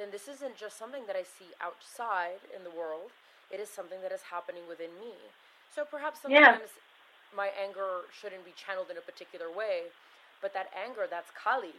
[0.00, 3.12] then this isn't just something that I see outside in the world.
[3.50, 5.16] It is something that is happening within me.
[5.74, 7.36] So perhaps sometimes yeah.
[7.36, 9.88] my anger shouldn't be channeled in a particular way,
[10.40, 11.76] but that anger, that's Kali,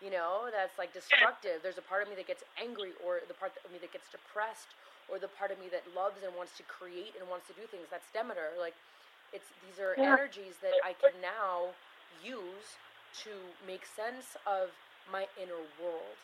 [0.00, 1.60] you know, that's like destructive.
[1.60, 4.08] There's a part of me that gets angry, or the part of me that gets
[4.08, 4.72] depressed,
[5.12, 7.68] or the part of me that loves and wants to create and wants to do
[7.68, 7.88] things.
[7.92, 8.56] That's Demeter.
[8.56, 8.76] Like,
[9.36, 10.16] it's these are yeah.
[10.16, 11.76] energies that I can now
[12.24, 12.80] use
[13.24, 13.32] to
[13.66, 14.72] make sense of
[15.12, 16.16] my inner world.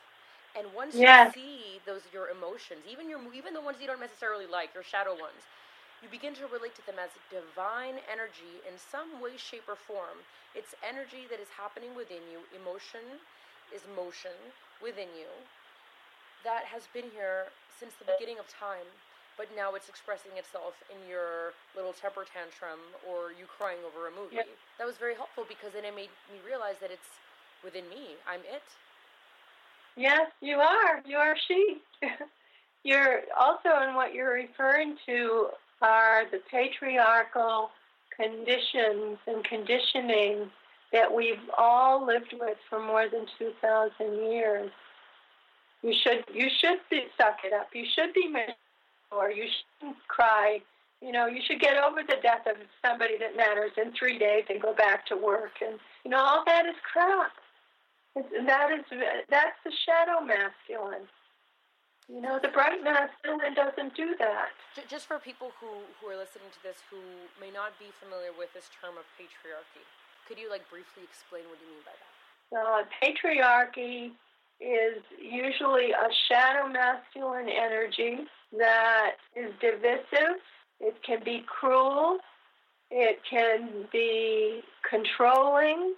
[0.57, 1.27] And once yeah.
[1.27, 4.83] you see those your emotions, even your even the ones you don't necessarily like, your
[4.83, 5.45] shadow ones,
[6.01, 10.25] you begin to relate to them as divine energy in some way, shape, or form.
[10.57, 12.41] It's energy that is happening within you.
[12.57, 13.21] Emotion
[13.69, 14.35] is motion
[14.81, 15.29] within you
[16.47, 18.87] that has been here since the beginning of time,
[19.35, 24.13] but now it's expressing itself in your little temper tantrum or you crying over a
[24.15, 24.39] movie.
[24.39, 24.49] Yep.
[24.79, 27.19] That was very helpful because then it made me realize that it's
[27.67, 28.15] within me.
[28.31, 28.65] I'm it.
[29.97, 31.03] Yes, you are.
[31.07, 31.79] You are she.
[32.85, 35.49] you're also in what you're referring to
[35.83, 37.71] are the patriarchal
[38.15, 40.51] conditions and conditioning
[40.93, 44.71] that we've all lived with for more than 2,000 years.
[45.83, 47.69] You should you should be, suck it up.
[47.75, 48.35] You should be
[49.13, 49.45] or You
[49.79, 50.61] shouldn't cry.
[51.03, 54.45] You know, you should get over the death of somebody that matters in three days
[54.49, 55.53] and go back to work.
[55.61, 57.33] And you know, all that is crap.
[58.17, 58.85] That is
[59.29, 61.05] that's the shadow masculine.
[62.09, 64.55] You know, the bright masculine doesn't do that.
[64.89, 67.03] Just for people who, who are listening to this who
[67.43, 69.83] may not be familiar with this term of patriarchy,
[70.29, 72.13] could you like briefly explain what you mean by that?
[72.55, 74.15] Uh, patriarchy
[74.61, 78.25] is usually a shadow masculine energy
[78.57, 80.41] that is divisive.
[80.81, 82.19] It can be cruel.
[82.91, 85.95] It can be controlling.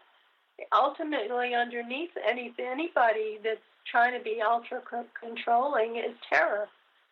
[0.72, 4.80] Ultimately, underneath any, anybody that's trying to be ultra
[5.20, 6.68] controlling is terror.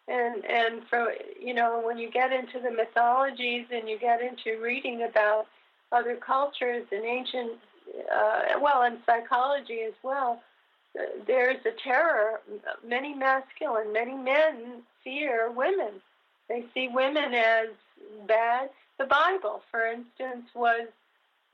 [0.09, 4.63] And and for you know when you get into the mythologies and you get into
[4.63, 5.47] reading about
[5.91, 7.53] other cultures and ancient,
[8.15, 10.41] uh, well, and psychology as well,
[11.27, 12.41] there's a terror.
[12.87, 16.01] Many masculine, many men fear women.
[16.49, 17.69] They see women as
[18.27, 18.71] bad.
[18.99, 20.87] The Bible, for instance, was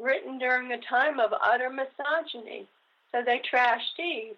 [0.02, 2.66] written during a time of utter misogyny.
[3.12, 4.36] So they trashed Eve.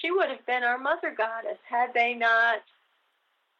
[0.00, 2.60] She would have been our mother goddess had they not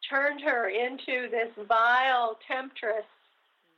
[0.09, 3.05] turned her into this vile temptress,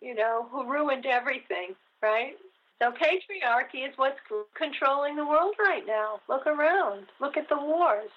[0.02, 2.36] you know, who ruined everything, right?
[2.82, 4.20] So patriarchy is what's
[4.56, 6.20] controlling the world right now.
[6.28, 7.06] Look around.
[7.20, 8.10] Look at the wars.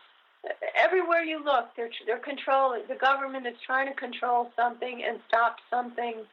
[0.76, 2.82] Everywhere you look, they're they're controlling.
[2.88, 6.24] The government is trying to control something and stop something.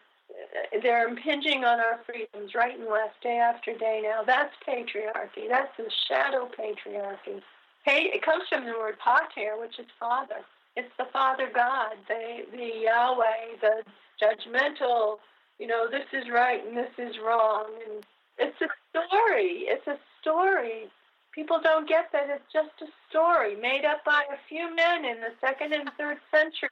[0.82, 4.02] They're impinging on our freedoms right and left, day after day.
[4.04, 5.48] Now that's patriarchy.
[5.50, 7.41] That's the shadow patriarchy.
[7.86, 10.46] Hey, it comes from the word pater, which is father.
[10.76, 13.84] It's the Father God, the the Yahweh, the
[14.22, 15.17] judgmental.
[15.60, 18.04] You know, this is right and this is wrong, and
[18.38, 19.65] it's a story.
[19.67, 20.89] It's a story.
[21.34, 25.22] People don't get that it's just a story made up by a few men in
[25.22, 26.70] the second and third century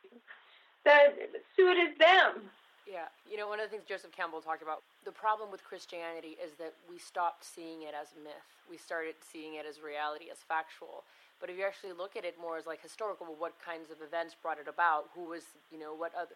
[0.85, 1.15] that
[1.55, 2.49] suited them.
[2.89, 6.33] Yeah, you know, one of the things Joseph Campbell talked about, the problem with Christianity
[6.41, 8.49] is that we stopped seeing it as myth.
[8.65, 11.05] We started seeing it as reality, as factual.
[11.37, 14.33] But if you actually look at it more as like historical, what kinds of events
[14.33, 15.13] brought it about?
[15.13, 16.33] Who was, you know, what other,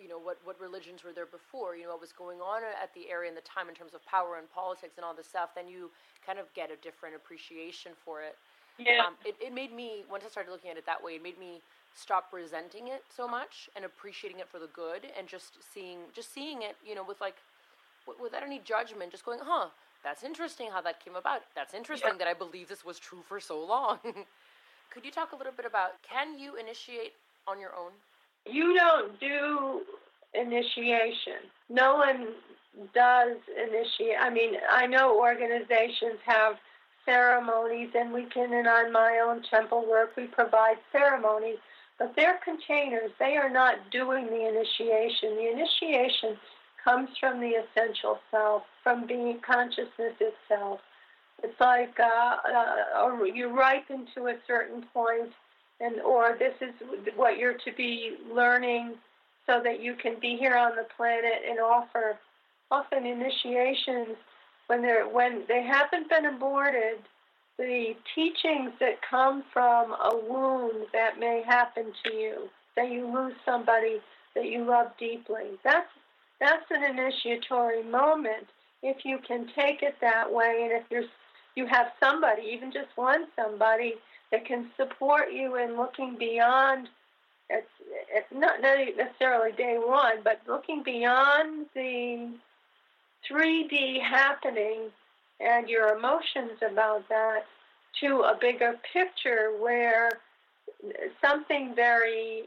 [0.00, 2.92] you know what what religions were there before you know what was going on at
[2.94, 5.50] the area and the time in terms of power and politics and all this stuff
[5.54, 5.90] then you
[6.24, 8.36] kind of get a different appreciation for it
[8.78, 11.22] yeah um, it, it made me once i started looking at it that way it
[11.22, 11.60] made me
[11.94, 16.32] stop resenting it so much and appreciating it for the good and just seeing just
[16.32, 17.36] seeing it you know with like
[18.06, 19.68] w- without any judgment just going huh
[20.02, 22.18] that's interesting how that came about that's interesting yeah.
[22.18, 23.98] that i believe this was true for so long
[24.90, 27.12] could you talk a little bit about can you initiate
[27.46, 27.92] on your own
[28.46, 29.82] you don't do
[30.34, 31.48] initiation.
[31.68, 32.28] No one
[32.94, 34.16] does initiate.
[34.20, 36.56] I mean, I know organizations have
[37.04, 41.58] ceremonies, and we can, and on my own temple work, we provide ceremonies.
[41.98, 43.10] But they're containers.
[43.18, 45.36] They are not doing the initiation.
[45.36, 46.36] The initiation
[46.84, 50.80] comes from the essential self, from being consciousness itself.
[51.42, 52.36] It's like uh,
[52.98, 55.32] uh, you ripen to a certain point,
[55.80, 56.74] and or this is
[57.16, 58.94] what you're to be learning,
[59.46, 62.18] so that you can be here on the planet and offer
[62.70, 64.16] often initiations
[64.68, 66.98] when they're when they haven't been aborted.
[67.62, 73.34] The teachings that come from a wound that may happen to you, that you lose
[73.44, 74.00] somebody
[74.34, 75.60] that you love deeply.
[75.62, 75.86] That's
[76.40, 78.48] that's an initiatory moment
[78.82, 81.08] if you can take it that way and if you're
[81.54, 83.94] you have somebody, even just one somebody,
[84.32, 86.88] that can support you in looking beyond.
[87.48, 87.70] It's,
[88.12, 92.28] it's not necessarily day one, but looking beyond the
[93.30, 94.90] 3D happening
[95.42, 97.44] and your emotions about that
[98.00, 100.10] to a bigger picture where
[101.20, 102.44] something very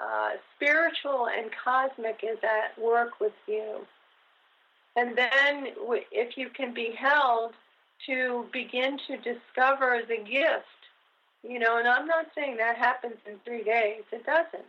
[0.00, 3.86] uh, spiritual and cosmic is at work with you.
[4.96, 5.68] And then,
[6.10, 7.54] if you can be held
[8.06, 10.66] to begin to discover the gift.
[11.42, 14.02] You know, and I'm not saying that happens in three days.
[14.12, 14.64] It doesn't.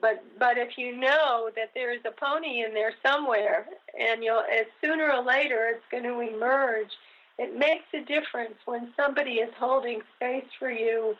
[0.00, 3.66] But but if you know that there is a pony in there somewhere,
[3.98, 6.90] and you'll as sooner or later it's going to emerge,
[7.38, 11.16] it makes a difference when somebody is holding space for you,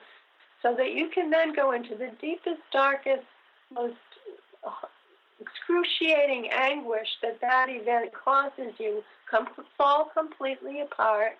[0.62, 3.26] so that you can then go into the deepest, darkest,
[3.72, 3.96] most
[5.40, 11.38] excruciating anguish that that event causes you com- fall completely apart.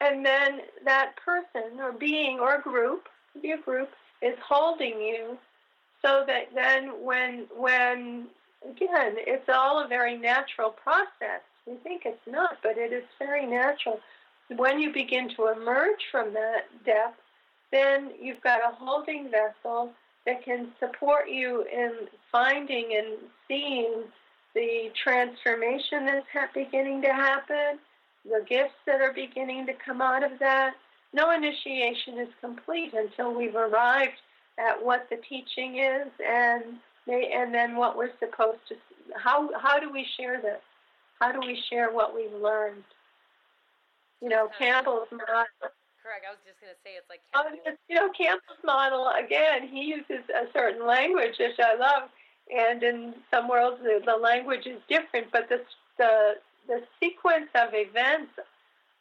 [0.00, 3.08] And then that person or being or group,
[3.40, 3.90] be a group,
[4.22, 5.38] is holding you
[6.02, 8.28] so that then when, when
[8.64, 11.42] again, it's all a very natural process.
[11.66, 14.00] We think it's not, but it is very natural.
[14.54, 17.18] When you begin to emerge from that depth,
[17.72, 19.90] then you've got a holding vessel
[20.24, 23.18] that can support you in finding and
[23.48, 24.04] seeing
[24.54, 27.78] the transformation that's ha- beginning to happen,
[28.24, 30.74] the gifts that are beginning to come out of that.
[31.12, 34.18] No initiation is complete until we've arrived
[34.58, 36.64] at what the teaching is and
[37.06, 38.76] they, and then what we're supposed to
[39.14, 40.60] how how do we share this?
[41.20, 42.82] How do we share what we've learned?
[44.20, 45.70] You know, uh, Campbell's model
[46.06, 46.22] correct.
[46.22, 47.82] I was just going to say it's like oh, Campbell.
[47.88, 49.66] you know, Campbell's model again.
[49.66, 52.08] He uses a certain language, which I love,
[52.54, 55.60] and in some worlds the, the language is different, but the
[55.98, 56.34] the
[56.68, 58.32] the sequence of events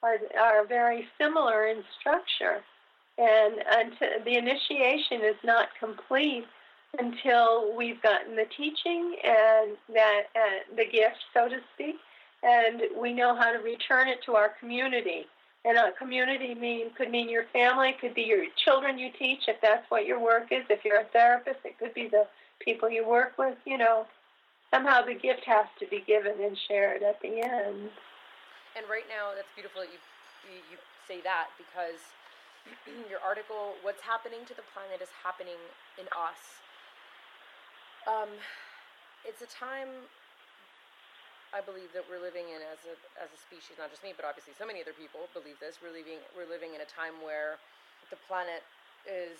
[0.01, 2.61] are are very similar in structure,
[3.17, 3.93] and
[4.25, 6.45] the initiation is not complete
[6.99, 11.95] until we've gotten the teaching and that uh, the gift, so to speak,
[12.43, 15.25] and we know how to return it to our community
[15.65, 19.59] and a community mean could mean your family, could be your children you teach if
[19.61, 20.63] that's what your work is.
[20.69, 22.27] If you're a therapist, it could be the
[22.59, 23.57] people you work with.
[23.65, 24.05] You know,
[24.71, 27.89] somehow the gift has to be given and shared at the end.
[28.77, 29.97] And right now, that's beautiful that you,
[30.69, 31.97] you say that because
[33.11, 35.59] your article, what's happening to the planet, is happening
[35.97, 36.61] in us.
[38.05, 38.29] Um,
[39.25, 39.89] it's a time
[41.55, 44.27] I believe that we're living in as a as a species, not just me, but
[44.27, 45.79] obviously so many other people believe this.
[45.81, 47.57] We're living we're living in a time where
[48.11, 48.61] the planet
[49.07, 49.39] is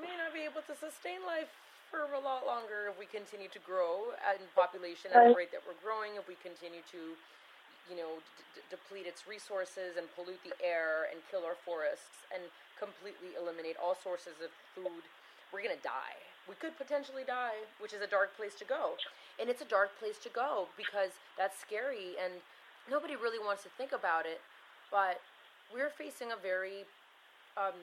[0.00, 1.52] may not be able to sustain life
[1.92, 5.62] for a lot longer if we continue to grow in population at the rate that
[5.62, 6.16] we're growing.
[6.18, 7.14] If we continue to
[7.90, 8.20] you know,
[8.54, 12.40] d- deplete its resources and pollute the air and kill our forests and
[12.80, 15.04] completely eliminate all sources of food,
[15.52, 16.18] we're going to die
[16.48, 18.96] we could potentially die, which is a dark place to go.
[19.40, 22.32] And it's a dark place to go because that's scary and
[22.90, 24.40] nobody really wants to think about it.
[24.90, 25.20] But
[25.72, 26.84] we're facing a very,
[27.56, 27.76] um,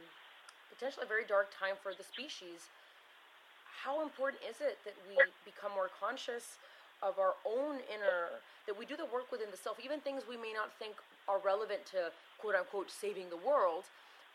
[0.69, 2.69] potentially a very dark time for the species.
[3.65, 6.61] How important is it that we become more conscious
[7.01, 10.37] of our own inner, that we do the work within the self, even things we
[10.37, 10.95] may not think
[11.27, 13.85] are relevant to quote unquote saving the world?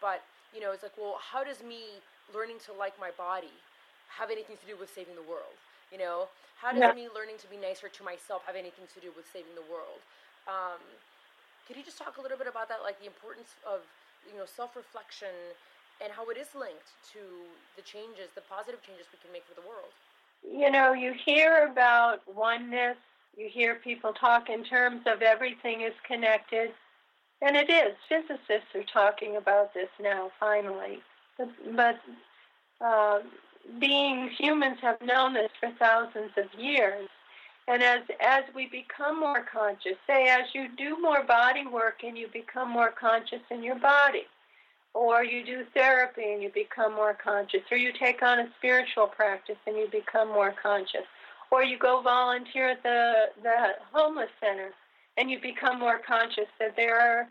[0.00, 0.22] But,
[0.54, 2.02] you know, it's like, well, how does me
[2.34, 3.54] learning to like my body?
[4.08, 5.54] have anything to do with saving the world?
[5.92, 6.96] You know, how does yeah.
[6.96, 10.00] me learning to be nicer to myself have anything to do with saving the world?
[10.48, 10.80] Um,
[11.66, 13.82] could you just talk a little bit about that, like the importance of
[14.26, 15.34] you know self-reflection
[16.02, 17.22] and how it is linked to
[17.74, 19.92] the changes, the positive changes we can make for the world?
[20.50, 22.96] You know, you hear about oneness.
[23.36, 26.70] You hear people talk in terms of everything is connected,
[27.42, 27.94] and it is.
[28.08, 31.00] Physicists are talking about this now, finally.
[31.36, 31.96] But, but
[32.80, 33.18] uh,
[33.78, 37.08] beings, humans have known this for thousands of years.
[37.68, 42.16] And as, as we become more conscious, say as you do more body work and
[42.16, 44.26] you become more conscious in your body,
[44.96, 49.06] or you do therapy and you become more conscious, or you take on a spiritual
[49.06, 51.04] practice and you become more conscious,
[51.52, 53.56] or you go volunteer at the, the
[53.92, 54.70] homeless center
[55.18, 57.28] and you become more conscious that there are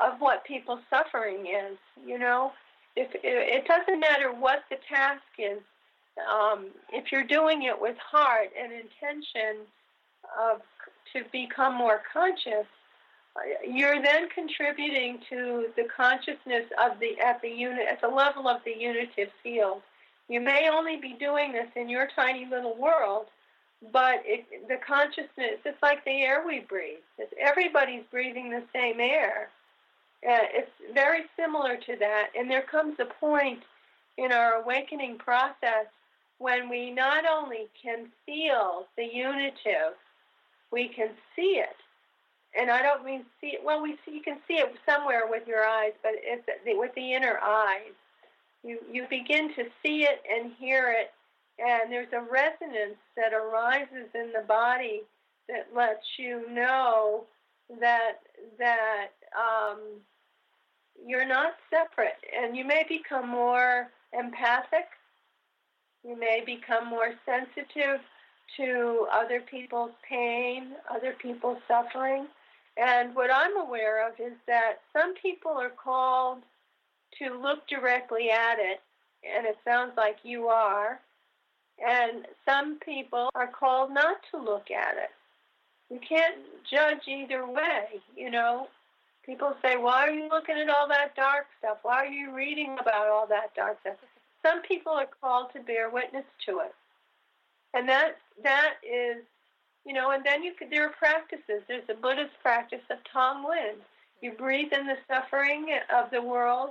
[0.00, 1.78] of what people's suffering is.
[2.04, 2.52] You know,
[2.96, 5.60] if it doesn't matter what the task is,
[6.28, 9.64] um, if you're doing it with heart and intention
[10.42, 10.60] of
[11.12, 12.66] to become more conscious,
[13.66, 18.60] you're then contributing to the consciousness of the at the unit at the level of
[18.64, 19.82] the unitive field.
[20.28, 23.26] You may only be doing this in your tiny little world,
[23.92, 26.98] but it, the consciousness it's like the air we breathe.
[27.18, 29.50] It's, everybody's breathing the same air.
[30.26, 33.60] Uh, it's very similar to that, and there comes a point
[34.16, 35.86] in our awakening process
[36.38, 39.94] when we not only can feel the unitive,
[40.72, 41.76] we can see it
[42.56, 43.60] and I don't mean see it.
[43.64, 47.12] Well, we see you can see it somewhere with your eyes, but it's with the
[47.12, 47.94] inner eyes.
[48.64, 51.12] You you begin to see it and hear it,
[51.58, 55.02] and there's a resonance that arises in the body
[55.48, 57.24] that lets you know
[57.80, 58.20] that
[58.58, 59.78] that um,
[61.06, 64.86] you're not separate, and you may become more empathic.
[66.04, 68.00] You may become more sensitive
[68.56, 72.26] to other people's pain, other people's suffering.
[72.78, 76.42] And what I'm aware of is that some people are called
[77.18, 78.80] to look directly at it,
[79.24, 81.00] and it sounds like you are.
[81.84, 85.10] And some people are called not to look at it.
[85.90, 86.36] You can't
[86.70, 88.68] judge either way, you know.
[89.24, 91.78] People say, Why are you looking at all that dark stuff?
[91.82, 93.96] Why are you reading about all that dark stuff?
[94.44, 96.74] Some people are called to bear witness to it.
[97.74, 99.22] And that that is
[99.86, 101.62] you know, and then you could, there are practices.
[101.66, 103.76] There's a Buddhist practice of Tonglen.
[104.20, 106.70] You breathe in the suffering of the world,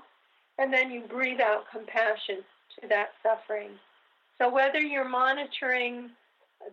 [0.58, 2.44] and then you breathe out compassion
[2.80, 3.72] to that suffering.
[4.38, 6.12] So whether you're monitoring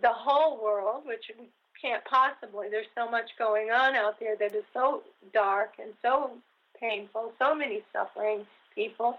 [0.03, 1.49] the whole world, which we
[1.80, 6.32] can't possibly, there's so much going on out there that is so dark and so
[6.78, 9.18] painful, so many suffering people,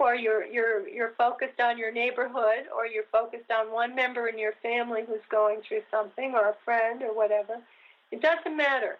[0.00, 4.38] or you're you're you're focused on your neighborhood or you're focused on one member in
[4.38, 7.58] your family who's going through something or a friend or whatever.
[8.10, 8.96] It doesn't matter.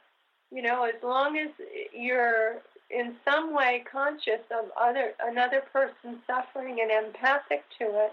[0.53, 1.49] You know as long as
[1.93, 2.59] you're
[2.91, 8.13] in some way conscious of other another person's suffering and empathic to it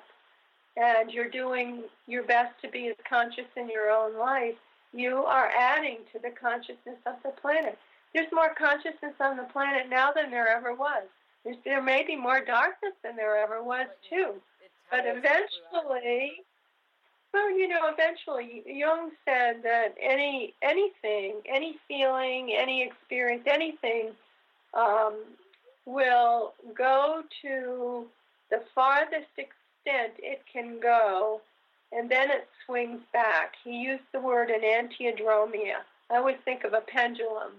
[0.78, 4.56] and you're doing your best to be as conscious in your own life
[4.94, 7.78] you are adding to the consciousness of the planet.
[8.14, 11.04] There's more consciousness on the planet now than there ever was
[11.64, 14.34] there may be more darkness than there ever was too.
[14.90, 16.44] But eventually,
[17.34, 24.12] well, you know, eventually Jung said that any anything, any feeling, any experience, anything
[24.74, 25.16] um,
[25.86, 28.06] will go to
[28.50, 31.42] the farthest extent it can go,
[31.92, 33.54] and then it swings back.
[33.64, 35.84] He used the word enantiodromia.
[36.10, 37.54] I always think of a pendulum.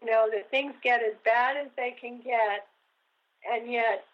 [0.00, 2.66] You know, that things get as bad as they can get,
[3.52, 4.04] and yet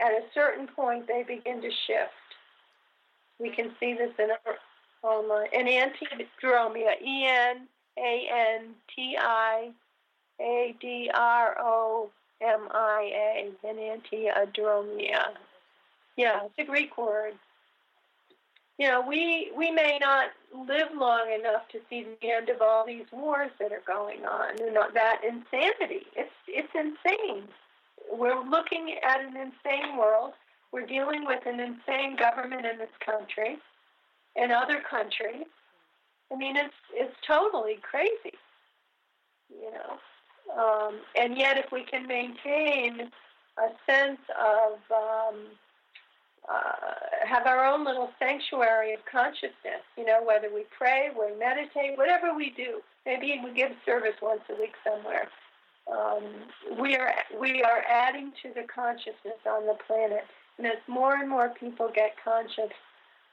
[0.00, 2.12] at a certain point they begin to shift.
[3.38, 4.58] We can see this in our um,
[5.02, 5.48] uh, online.
[5.52, 7.66] And antidromia, E N
[7.98, 9.70] A N T I
[10.40, 12.10] A D R O
[12.40, 15.24] M I A, enantiodromia.
[16.16, 17.34] Yeah, it's a Greek word.
[18.78, 22.86] You know, we we may not live long enough to see the end of all
[22.86, 26.06] these wars that are going on and that insanity.
[26.16, 27.48] It's it's insane
[28.10, 30.32] we're looking at an insane world.
[30.72, 33.58] We're dealing with an insane government in this country
[34.36, 35.46] in other countries.
[36.32, 38.38] I mean, it's it's totally crazy,
[39.50, 39.98] you know.
[40.56, 43.10] Um, and yet, if we can maintain
[43.58, 45.46] a sense of um,
[46.48, 51.98] uh, have our own little sanctuary of consciousness, you know, whether we pray, we meditate,
[51.98, 52.80] whatever we do.
[53.04, 55.28] Maybe we give service once a week somewhere
[55.90, 56.22] um,
[56.80, 60.24] we are we are adding to the consciousness on the planet,
[60.58, 62.70] and as more and more people get conscious,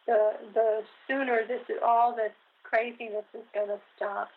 [0.07, 2.33] the the sooner this is, all this
[2.63, 4.29] craziness is going to stop.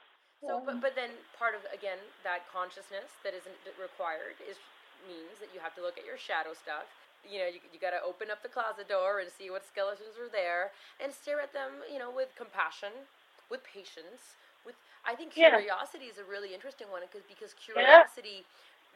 [0.45, 4.61] So, but but then part of again that consciousness that isn't required is
[5.09, 6.87] means that you have to look at your shadow stuff.
[7.23, 10.19] You know, you, you got to open up the closet door and see what skeletons
[10.19, 13.07] are there and stare at them, you know, with compassion,
[13.47, 14.35] with patience,
[14.65, 16.15] with I think curiosity yeah.
[16.15, 18.47] is a really interesting one because because curiosity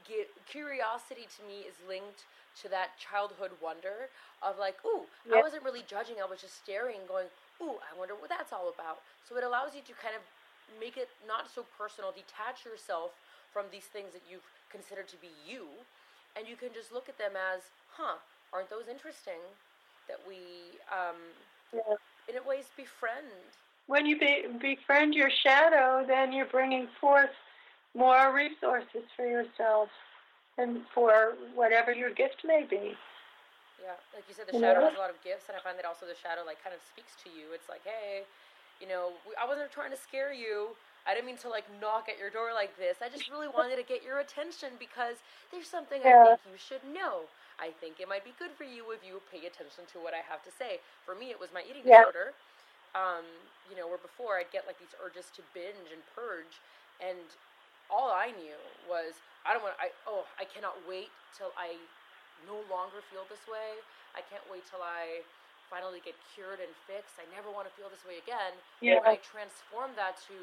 [0.07, 0.27] yeah.
[0.47, 2.25] curiosity to me is linked
[2.63, 4.09] to that childhood wonder
[4.41, 5.37] of like, ooh, yeah.
[5.37, 7.29] I wasn't really judging, I was just staring, going,
[7.61, 9.05] ooh, I wonder what that's all about.
[9.29, 10.25] So it allows you to kind of
[10.81, 13.13] make it not so personal, detach yourself
[13.53, 15.69] from these things that you've considered to be you,
[16.37, 18.21] and you can just look at them as, huh,
[18.53, 19.41] aren't those interesting?
[20.09, 21.19] That we, um,
[21.75, 21.99] yeah.
[22.29, 23.53] in a ways, befriend.
[23.87, 27.31] When you be, befriend your shadow, then you're bringing forth
[27.95, 29.89] more resources for yourself
[30.59, 32.97] and for whatever your gift may be.
[33.79, 35.87] Yeah, like you said, the shadow has a lot of gifts, and I find that
[35.87, 37.55] also the shadow like kind of speaks to you.
[37.55, 38.27] It's like, hey,
[38.81, 40.75] you know, I wasn't trying to scare you.
[41.07, 42.99] I didn't mean to like knock at your door like this.
[42.99, 45.23] I just really wanted to get your attention because
[45.55, 46.35] there's something yeah.
[46.35, 47.31] I think you should know.
[47.63, 50.21] I think it might be good for you if you pay attention to what I
[50.27, 50.83] have to say.
[51.07, 52.05] For me, it was my eating yeah.
[52.05, 52.35] disorder.
[52.95, 53.27] Um,
[53.67, 56.63] you know, where before I'd get like these urges to binge and purge,
[57.03, 57.27] and
[57.91, 58.57] all I knew
[58.87, 59.75] was I don't want.
[59.83, 61.77] I oh, I cannot wait till I
[62.47, 63.81] no longer feel this way.
[64.17, 65.25] I can't wait till I
[65.69, 67.19] finally get cured and fixed.
[67.19, 68.55] I never want to feel this way again.
[68.81, 69.03] Yeah.
[69.03, 70.37] I transform that to,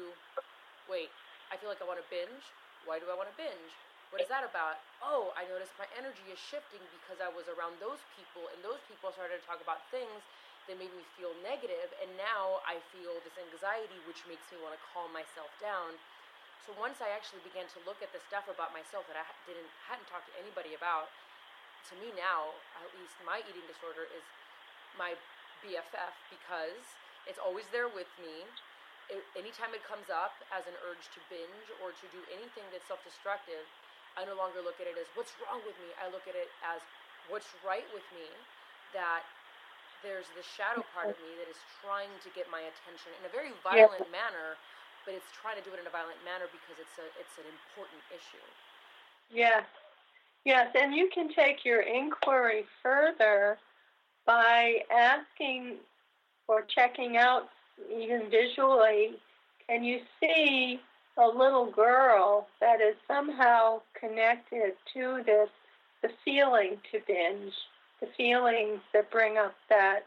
[0.86, 1.08] wait,
[1.48, 2.44] I feel like I want to binge.
[2.84, 3.72] Why do I want to binge?
[4.12, 4.78] What is that about?
[5.02, 8.78] Oh, I noticed my energy is shifting because I was around those people, and those
[8.86, 10.22] people started to talk about things
[10.68, 14.72] that made me feel negative, and now I feel this anxiety, which makes me want
[14.72, 15.96] to calm myself down.
[16.64, 19.68] So once I actually began to look at the stuff about myself that I didn't
[19.84, 21.12] hadn't talked to anybody about,
[21.92, 24.24] to me now, at least my eating disorder is
[24.96, 25.12] my
[25.60, 26.80] BFF because
[27.28, 28.48] it's always there with me.
[29.12, 32.88] It, anytime it comes up as an urge to binge or to do anything that's
[32.88, 33.68] self destructive,
[34.16, 35.92] I no longer look at it as what's wrong with me.
[36.00, 36.80] I look at it as
[37.28, 38.24] what's right with me.
[38.96, 39.26] That
[40.04, 43.32] there's the shadow part of me that is trying to get my attention in a
[43.32, 44.12] very violent yeah.
[44.12, 44.60] manner,
[45.08, 47.48] but it's trying to do it in a violent manner because it's a it's an
[47.48, 48.44] important issue.
[49.32, 49.64] Yes.
[50.44, 53.56] Yes, and you can take your inquiry further
[54.26, 55.76] by asking
[56.48, 57.48] or checking out,
[57.90, 59.16] even visually,
[59.66, 60.80] can you see
[61.16, 65.48] a little girl that is somehow connected to this,
[66.02, 67.54] the feeling to binge,
[68.04, 70.00] the feelings that bring up that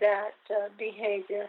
[0.00, 1.48] that uh, behavior.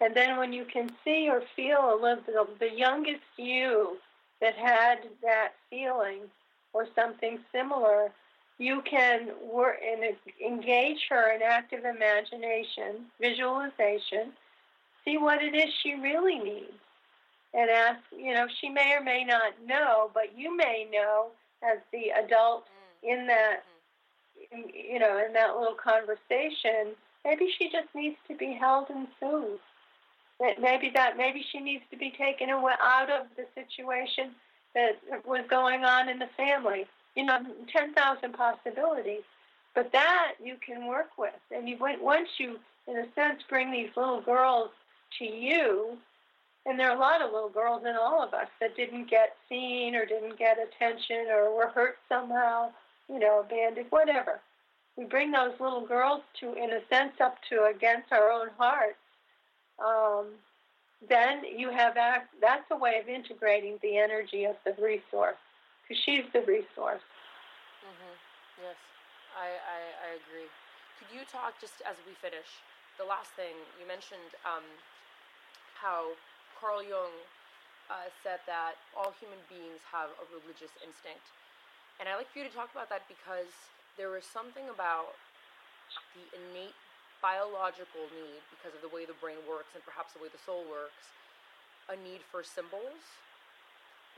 [0.00, 3.96] And then when you can see or feel a little bit the youngest you
[4.40, 6.20] that had that feeling
[6.72, 8.10] or something similar,
[8.58, 10.14] you can work and
[10.44, 14.32] engage her in active imagination, visualization,
[15.04, 16.72] see what it is she really needs,
[17.52, 21.28] and ask, you know, she may or may not know, but you may know
[21.62, 23.12] as the adult mm.
[23.12, 23.73] in that, in,
[24.72, 26.94] you know, in that little conversation,
[27.24, 29.60] maybe she just needs to be held and soothed.
[30.40, 34.32] That maybe that maybe she needs to be taken away out of the situation
[34.74, 37.38] that was going on in the family you know,
[37.72, 39.22] 10,000 possibilities.
[39.74, 41.34] But that you can work with.
[41.50, 44.70] And you once you, in a sense, bring these little girls
[45.18, 45.96] to you,
[46.66, 49.36] and there are a lot of little girls in all of us that didn't get
[49.48, 52.70] seen or didn't get attention or were hurt somehow,
[53.08, 54.40] you know, abandoned, whatever.
[54.96, 58.98] We bring those little girls to, in a sense, up to against our own hearts.
[59.78, 60.26] Um,
[61.08, 65.36] then you have act, that's a way of integrating the energy of the resource
[65.82, 67.02] because she's the resource.
[67.84, 68.14] Mm-hmm.
[68.62, 68.78] Yes,
[69.36, 70.48] I, I, I agree.
[70.98, 72.48] Could you talk just as we finish?
[72.96, 74.64] The last thing you mentioned um,
[75.74, 76.14] how
[76.56, 77.12] Carl Jung
[77.90, 81.26] uh, said that all human beings have a religious instinct,
[81.98, 83.50] and I'd like for you to talk about that because
[83.96, 85.14] there was something about
[86.14, 86.74] the innate
[87.22, 90.66] biological need, because of the way the brain works and perhaps the way the soul
[90.68, 91.14] works,
[91.88, 93.00] a need for symbols,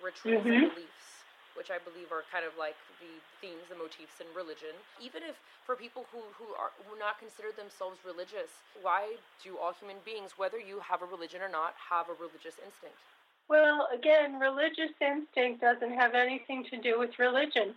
[0.02, 0.66] rituals, mm-hmm.
[0.66, 1.16] and beliefs
[1.56, 3.08] which I believe are kind of like the
[3.40, 4.76] themes, the motifs in religion.
[5.00, 9.72] Even if for people who, who are who not consider themselves religious, why do all
[9.72, 13.00] human beings, whether you have a religion or not, have a religious instinct?
[13.48, 17.74] Well, again, religious instinct doesn't have anything to do with religion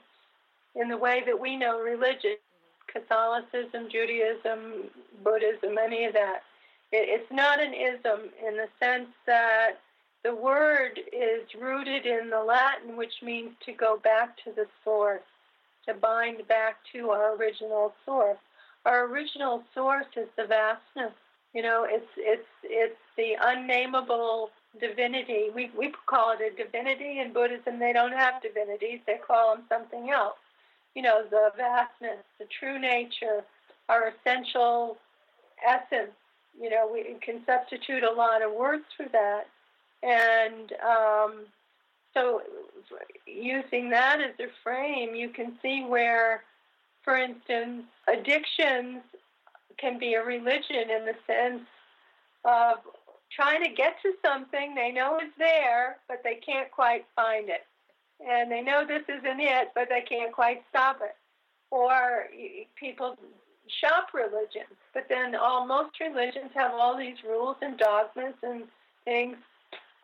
[0.75, 2.37] in the way that we know religion.
[2.87, 4.89] Catholicism, Judaism,
[5.23, 6.41] Buddhism, any of that.
[6.91, 9.73] It's not an ism in the sense that
[10.23, 15.21] the word is rooted in the Latin, which means to go back to the source,
[15.87, 18.39] to bind back to our original source.
[18.85, 21.13] Our original source is the vastness.
[21.53, 24.49] You know, it's it's it's the unnameable
[24.79, 25.49] divinity.
[25.53, 27.79] We we call it a divinity in Buddhism.
[27.79, 28.99] They don't have divinities.
[29.05, 30.37] They call them something else.
[30.95, 33.43] You know, the vastness, the true nature,
[33.87, 34.97] our essential
[35.67, 36.11] essence.
[36.59, 39.47] You know, we can substitute a lot of words for that
[40.01, 41.45] and um,
[42.13, 42.41] so,
[43.25, 46.43] using that as a frame, you can see where,
[47.03, 49.01] for instance, addictions
[49.77, 51.67] can be a religion in the sense
[52.45, 52.77] of
[53.35, 57.65] trying to get to something they know is there, but they can't quite find it.
[58.25, 61.15] and they know this isn't it, but they can't quite stop it.
[61.71, 62.25] Or
[62.75, 63.17] people
[63.81, 68.63] shop religion, but then all most religions have all these rules and dogmas and
[69.05, 69.37] things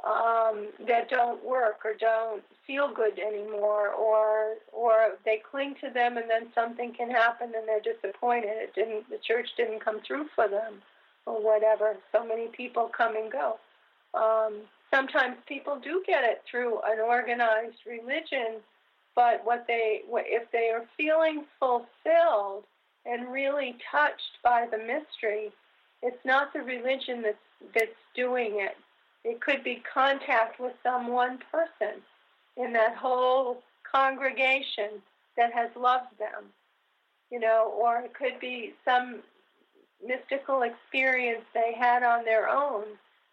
[0.05, 6.17] um, that don't work or don't feel good anymore, or or they cling to them
[6.17, 8.51] and then something can happen and they're disappointed.
[8.51, 9.09] It didn't.
[9.09, 10.82] The church didn't come through for them,
[11.26, 11.97] or whatever.
[12.11, 13.57] So many people come and go.
[14.13, 14.61] Um,
[14.93, 18.61] sometimes people do get it through an organized religion,
[19.15, 22.63] but what they if they are feeling fulfilled
[23.05, 25.51] and really touched by the mystery,
[26.01, 27.38] it's not the religion that's
[27.73, 28.78] that's doing it.
[29.23, 32.01] It could be contact with some one person
[32.57, 35.01] in that whole congregation
[35.36, 36.45] that has loved them,
[37.32, 39.21] you know, or it could be some
[40.06, 42.84] mystical experience they had on their own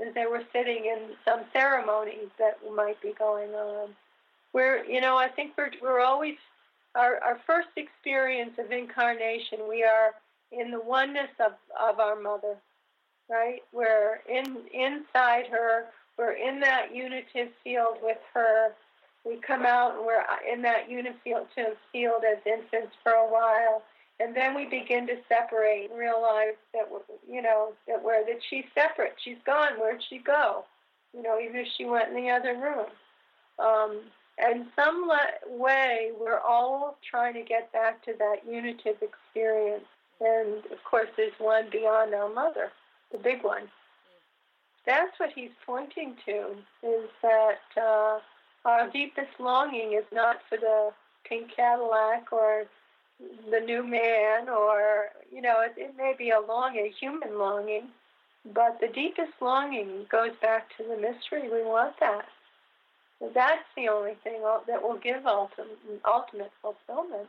[0.00, 3.90] as they were sitting in some ceremonies that might be going on.
[4.52, 6.36] We're, you know, I think we're, we're always,
[6.94, 10.12] our, our first experience of incarnation, we are
[10.50, 12.56] in the oneness of, of our mother,
[13.30, 13.60] right?
[13.72, 15.86] We're in, inside her,
[16.18, 18.72] we're in that unitive field with her.
[19.24, 23.82] We come out and we're in that unitive field as infants for a while
[24.20, 28.40] and then we begin to separate and realize that we're, you know that where that
[28.48, 29.14] she's separate.
[29.24, 29.78] She's gone.
[29.78, 30.64] Where'd she go?
[31.14, 32.86] You know even if she went in the other room.
[33.58, 34.00] Um,
[34.38, 39.84] and some le- way we're all trying to get back to that unitive experience.
[40.20, 42.70] And of course there's one beyond our mother
[43.12, 43.68] the big one.
[44.86, 48.18] That's what he's pointing to is that uh,
[48.64, 50.90] our deepest longing is not for the
[51.28, 52.64] pink cadillac or
[53.50, 57.88] the new man, or, you know, it, it may be a longing, a human longing,
[58.54, 61.48] but the deepest longing goes back to the mystery.
[61.50, 62.24] We want that.
[63.34, 67.28] That's the only thing that will give ultimate, ultimate fulfillment.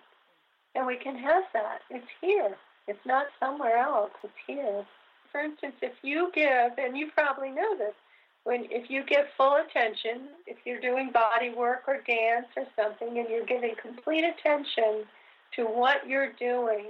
[0.76, 1.80] And we can have that.
[1.92, 2.56] It's here.
[2.88, 4.12] It's not somewhere else.
[4.24, 4.84] It's here.
[5.32, 7.94] For instance, if you give, and you probably know this,
[8.44, 13.20] when if you give full attention, if you're doing body work or dance or something,
[13.20, 15.06] and you're giving complete attention
[15.56, 16.88] to what you're doing,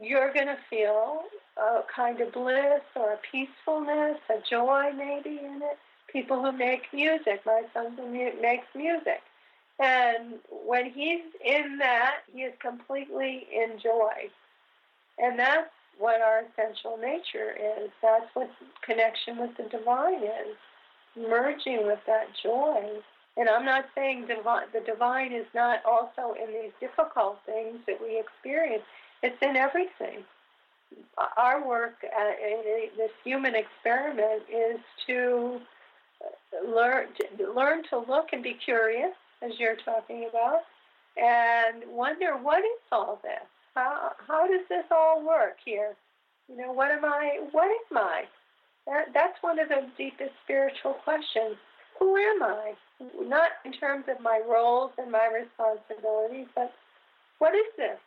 [0.00, 1.22] you're going to feel
[1.56, 5.78] a kind of bliss or a peacefulness, a joy maybe in it.
[6.12, 9.20] People who make music, my son who makes music.
[9.78, 10.34] And
[10.66, 14.30] when he's in that, he is completely in joy.
[15.18, 17.90] And that's what our essential nature is.
[18.02, 18.50] That's what
[18.84, 20.56] connection with the divine is.
[21.16, 23.00] Merging with that joy.
[23.36, 28.00] And I'm not saying divi- the divine is not also in these difficult things that
[28.00, 28.84] we experience.
[29.22, 30.24] It's in everything.
[31.36, 32.32] Our work, uh,
[32.96, 35.60] this human experiment, is to
[36.66, 39.12] learn to learn to look and be curious,
[39.42, 40.60] as you're talking about,
[41.16, 43.46] and wonder what is all this?
[43.74, 45.94] How how does this all work here?
[46.48, 47.40] You know, what am I?
[47.50, 48.22] What am I?
[48.86, 51.56] That, that's one of the deepest spiritual questions
[51.98, 52.74] who am I?
[53.00, 56.72] Not in terms of my roles and my responsibilities, but
[57.38, 57.98] what is this?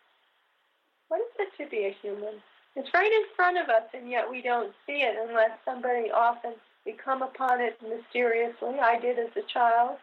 [1.10, 2.42] What is it to be a human?
[2.76, 6.54] It's right in front of us, and yet we don't see it unless somebody often
[6.86, 8.80] we come upon it mysteriously.
[8.82, 9.98] I did as a child,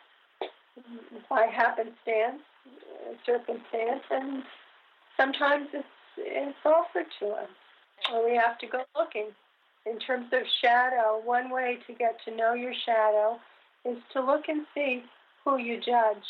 [1.28, 2.42] by happenstance,
[3.24, 4.42] circumstance, and
[5.16, 5.86] sometimes it's
[6.18, 7.48] it's offered to us,
[8.12, 9.28] or we have to go looking.
[9.84, 13.38] In terms of shadow, one way to get to know your shadow
[13.88, 15.02] is to look and see
[15.44, 16.24] who you judge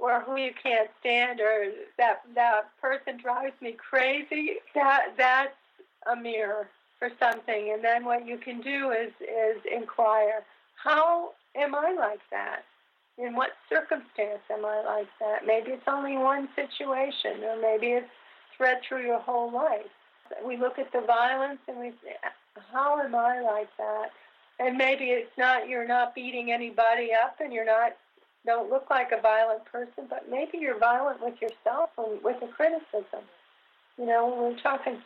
[0.00, 5.54] or who you can't stand or that that person drives me crazy that that's
[6.10, 7.72] a mirror for something.
[7.72, 10.44] And then what you can do is is inquire
[10.76, 12.62] how am i like that?
[13.18, 15.46] In what circumstance am i like that?
[15.46, 18.06] Maybe it's only one situation or maybe it's
[18.56, 19.90] thread through your whole life.
[20.46, 22.16] We look at the violence and we say
[22.72, 24.10] how am i like that
[24.58, 27.96] and maybe it's not you're not beating anybody up and you're not
[28.44, 32.50] don't look like a violent person, but maybe you're violent with yourself and with a
[32.50, 33.22] criticism.
[33.94, 34.98] You know, we're talking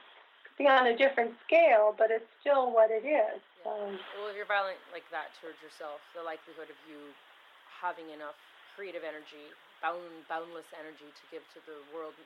[0.57, 3.41] be on a different scale, but it's still what it is.
[3.61, 3.69] Yeah.
[3.69, 6.97] Um, well, if you're violent like that towards yourself, the likelihood of you
[7.69, 8.41] having enough
[8.73, 9.53] creative energy,
[9.85, 10.01] bound,
[10.33, 12.17] boundless energy to give to the world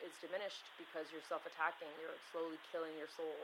[0.00, 1.92] is diminished because you're self-attacking.
[2.00, 3.36] You're slowly killing your soul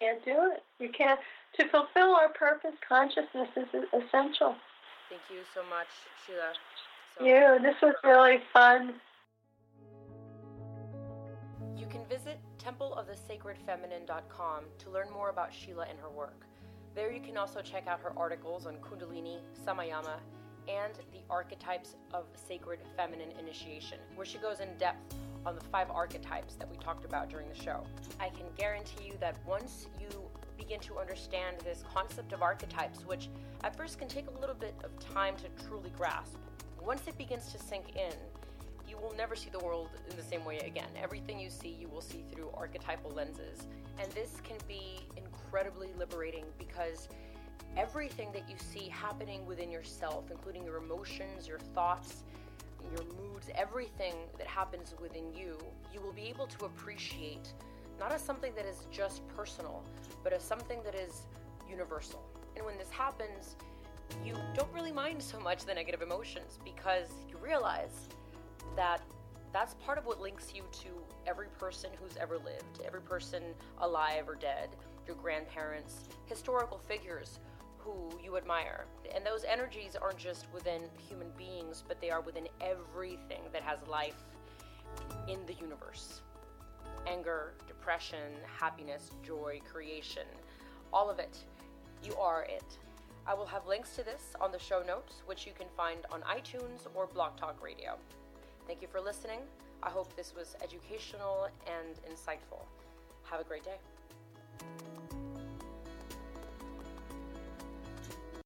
[0.00, 0.62] can't do it.
[0.78, 1.20] You can't.
[1.58, 4.54] To fulfill our purpose, consciousness is essential.
[5.08, 5.88] Thank you so much,
[6.24, 6.52] Sheila.
[7.18, 7.58] So you.
[7.60, 8.94] This was really fun.
[11.76, 16.46] You can visit templeofthesacredfeminine.com to learn more about Sheila and her work.
[16.94, 20.20] There you can also check out her articles on Kundalini, Samayama,
[20.68, 25.14] and the archetypes of sacred feminine initiation, where she goes in depth
[25.46, 27.84] on the five archetypes that we talked about during the show.
[28.18, 30.08] I can guarantee you that once you
[30.58, 33.28] begin to understand this concept of archetypes, which
[33.64, 36.36] at first can take a little bit of time to truly grasp,
[36.82, 38.14] once it begins to sink in,
[38.88, 40.88] you will never see the world in the same way again.
[41.00, 43.66] Everything you see, you will see through archetypal lenses.
[43.98, 47.08] And this can be incredibly liberating because
[47.76, 52.24] everything that you see happening within yourself, including your emotions, your thoughts,
[52.90, 55.58] your moods, everything that happens within you,
[55.92, 57.52] you will be able to appreciate
[57.98, 59.84] not as something that is just personal,
[60.24, 61.26] but as something that is
[61.68, 62.22] universal.
[62.56, 63.56] And when this happens,
[64.24, 68.08] you don't really mind so much the negative emotions because you realize
[68.76, 69.02] that
[69.52, 70.88] that's part of what links you to
[71.26, 73.42] every person who's ever lived, every person
[73.80, 74.70] alive or dead,
[75.06, 77.38] your grandparents, historical figures
[77.84, 78.86] who you admire.
[79.14, 83.86] And those energies aren't just within human beings, but they are within everything that has
[83.86, 84.22] life
[85.28, 86.22] in the universe
[87.06, 90.26] anger, depression, happiness, joy, creation,
[90.92, 91.38] all of it.
[92.04, 92.64] You are it.
[93.26, 96.20] I will have links to this on the show notes, which you can find on
[96.22, 97.96] iTunes or Blog Talk Radio.
[98.66, 99.40] Thank you for listening.
[99.82, 102.64] I hope this was educational and insightful.
[103.24, 103.78] Have a great day.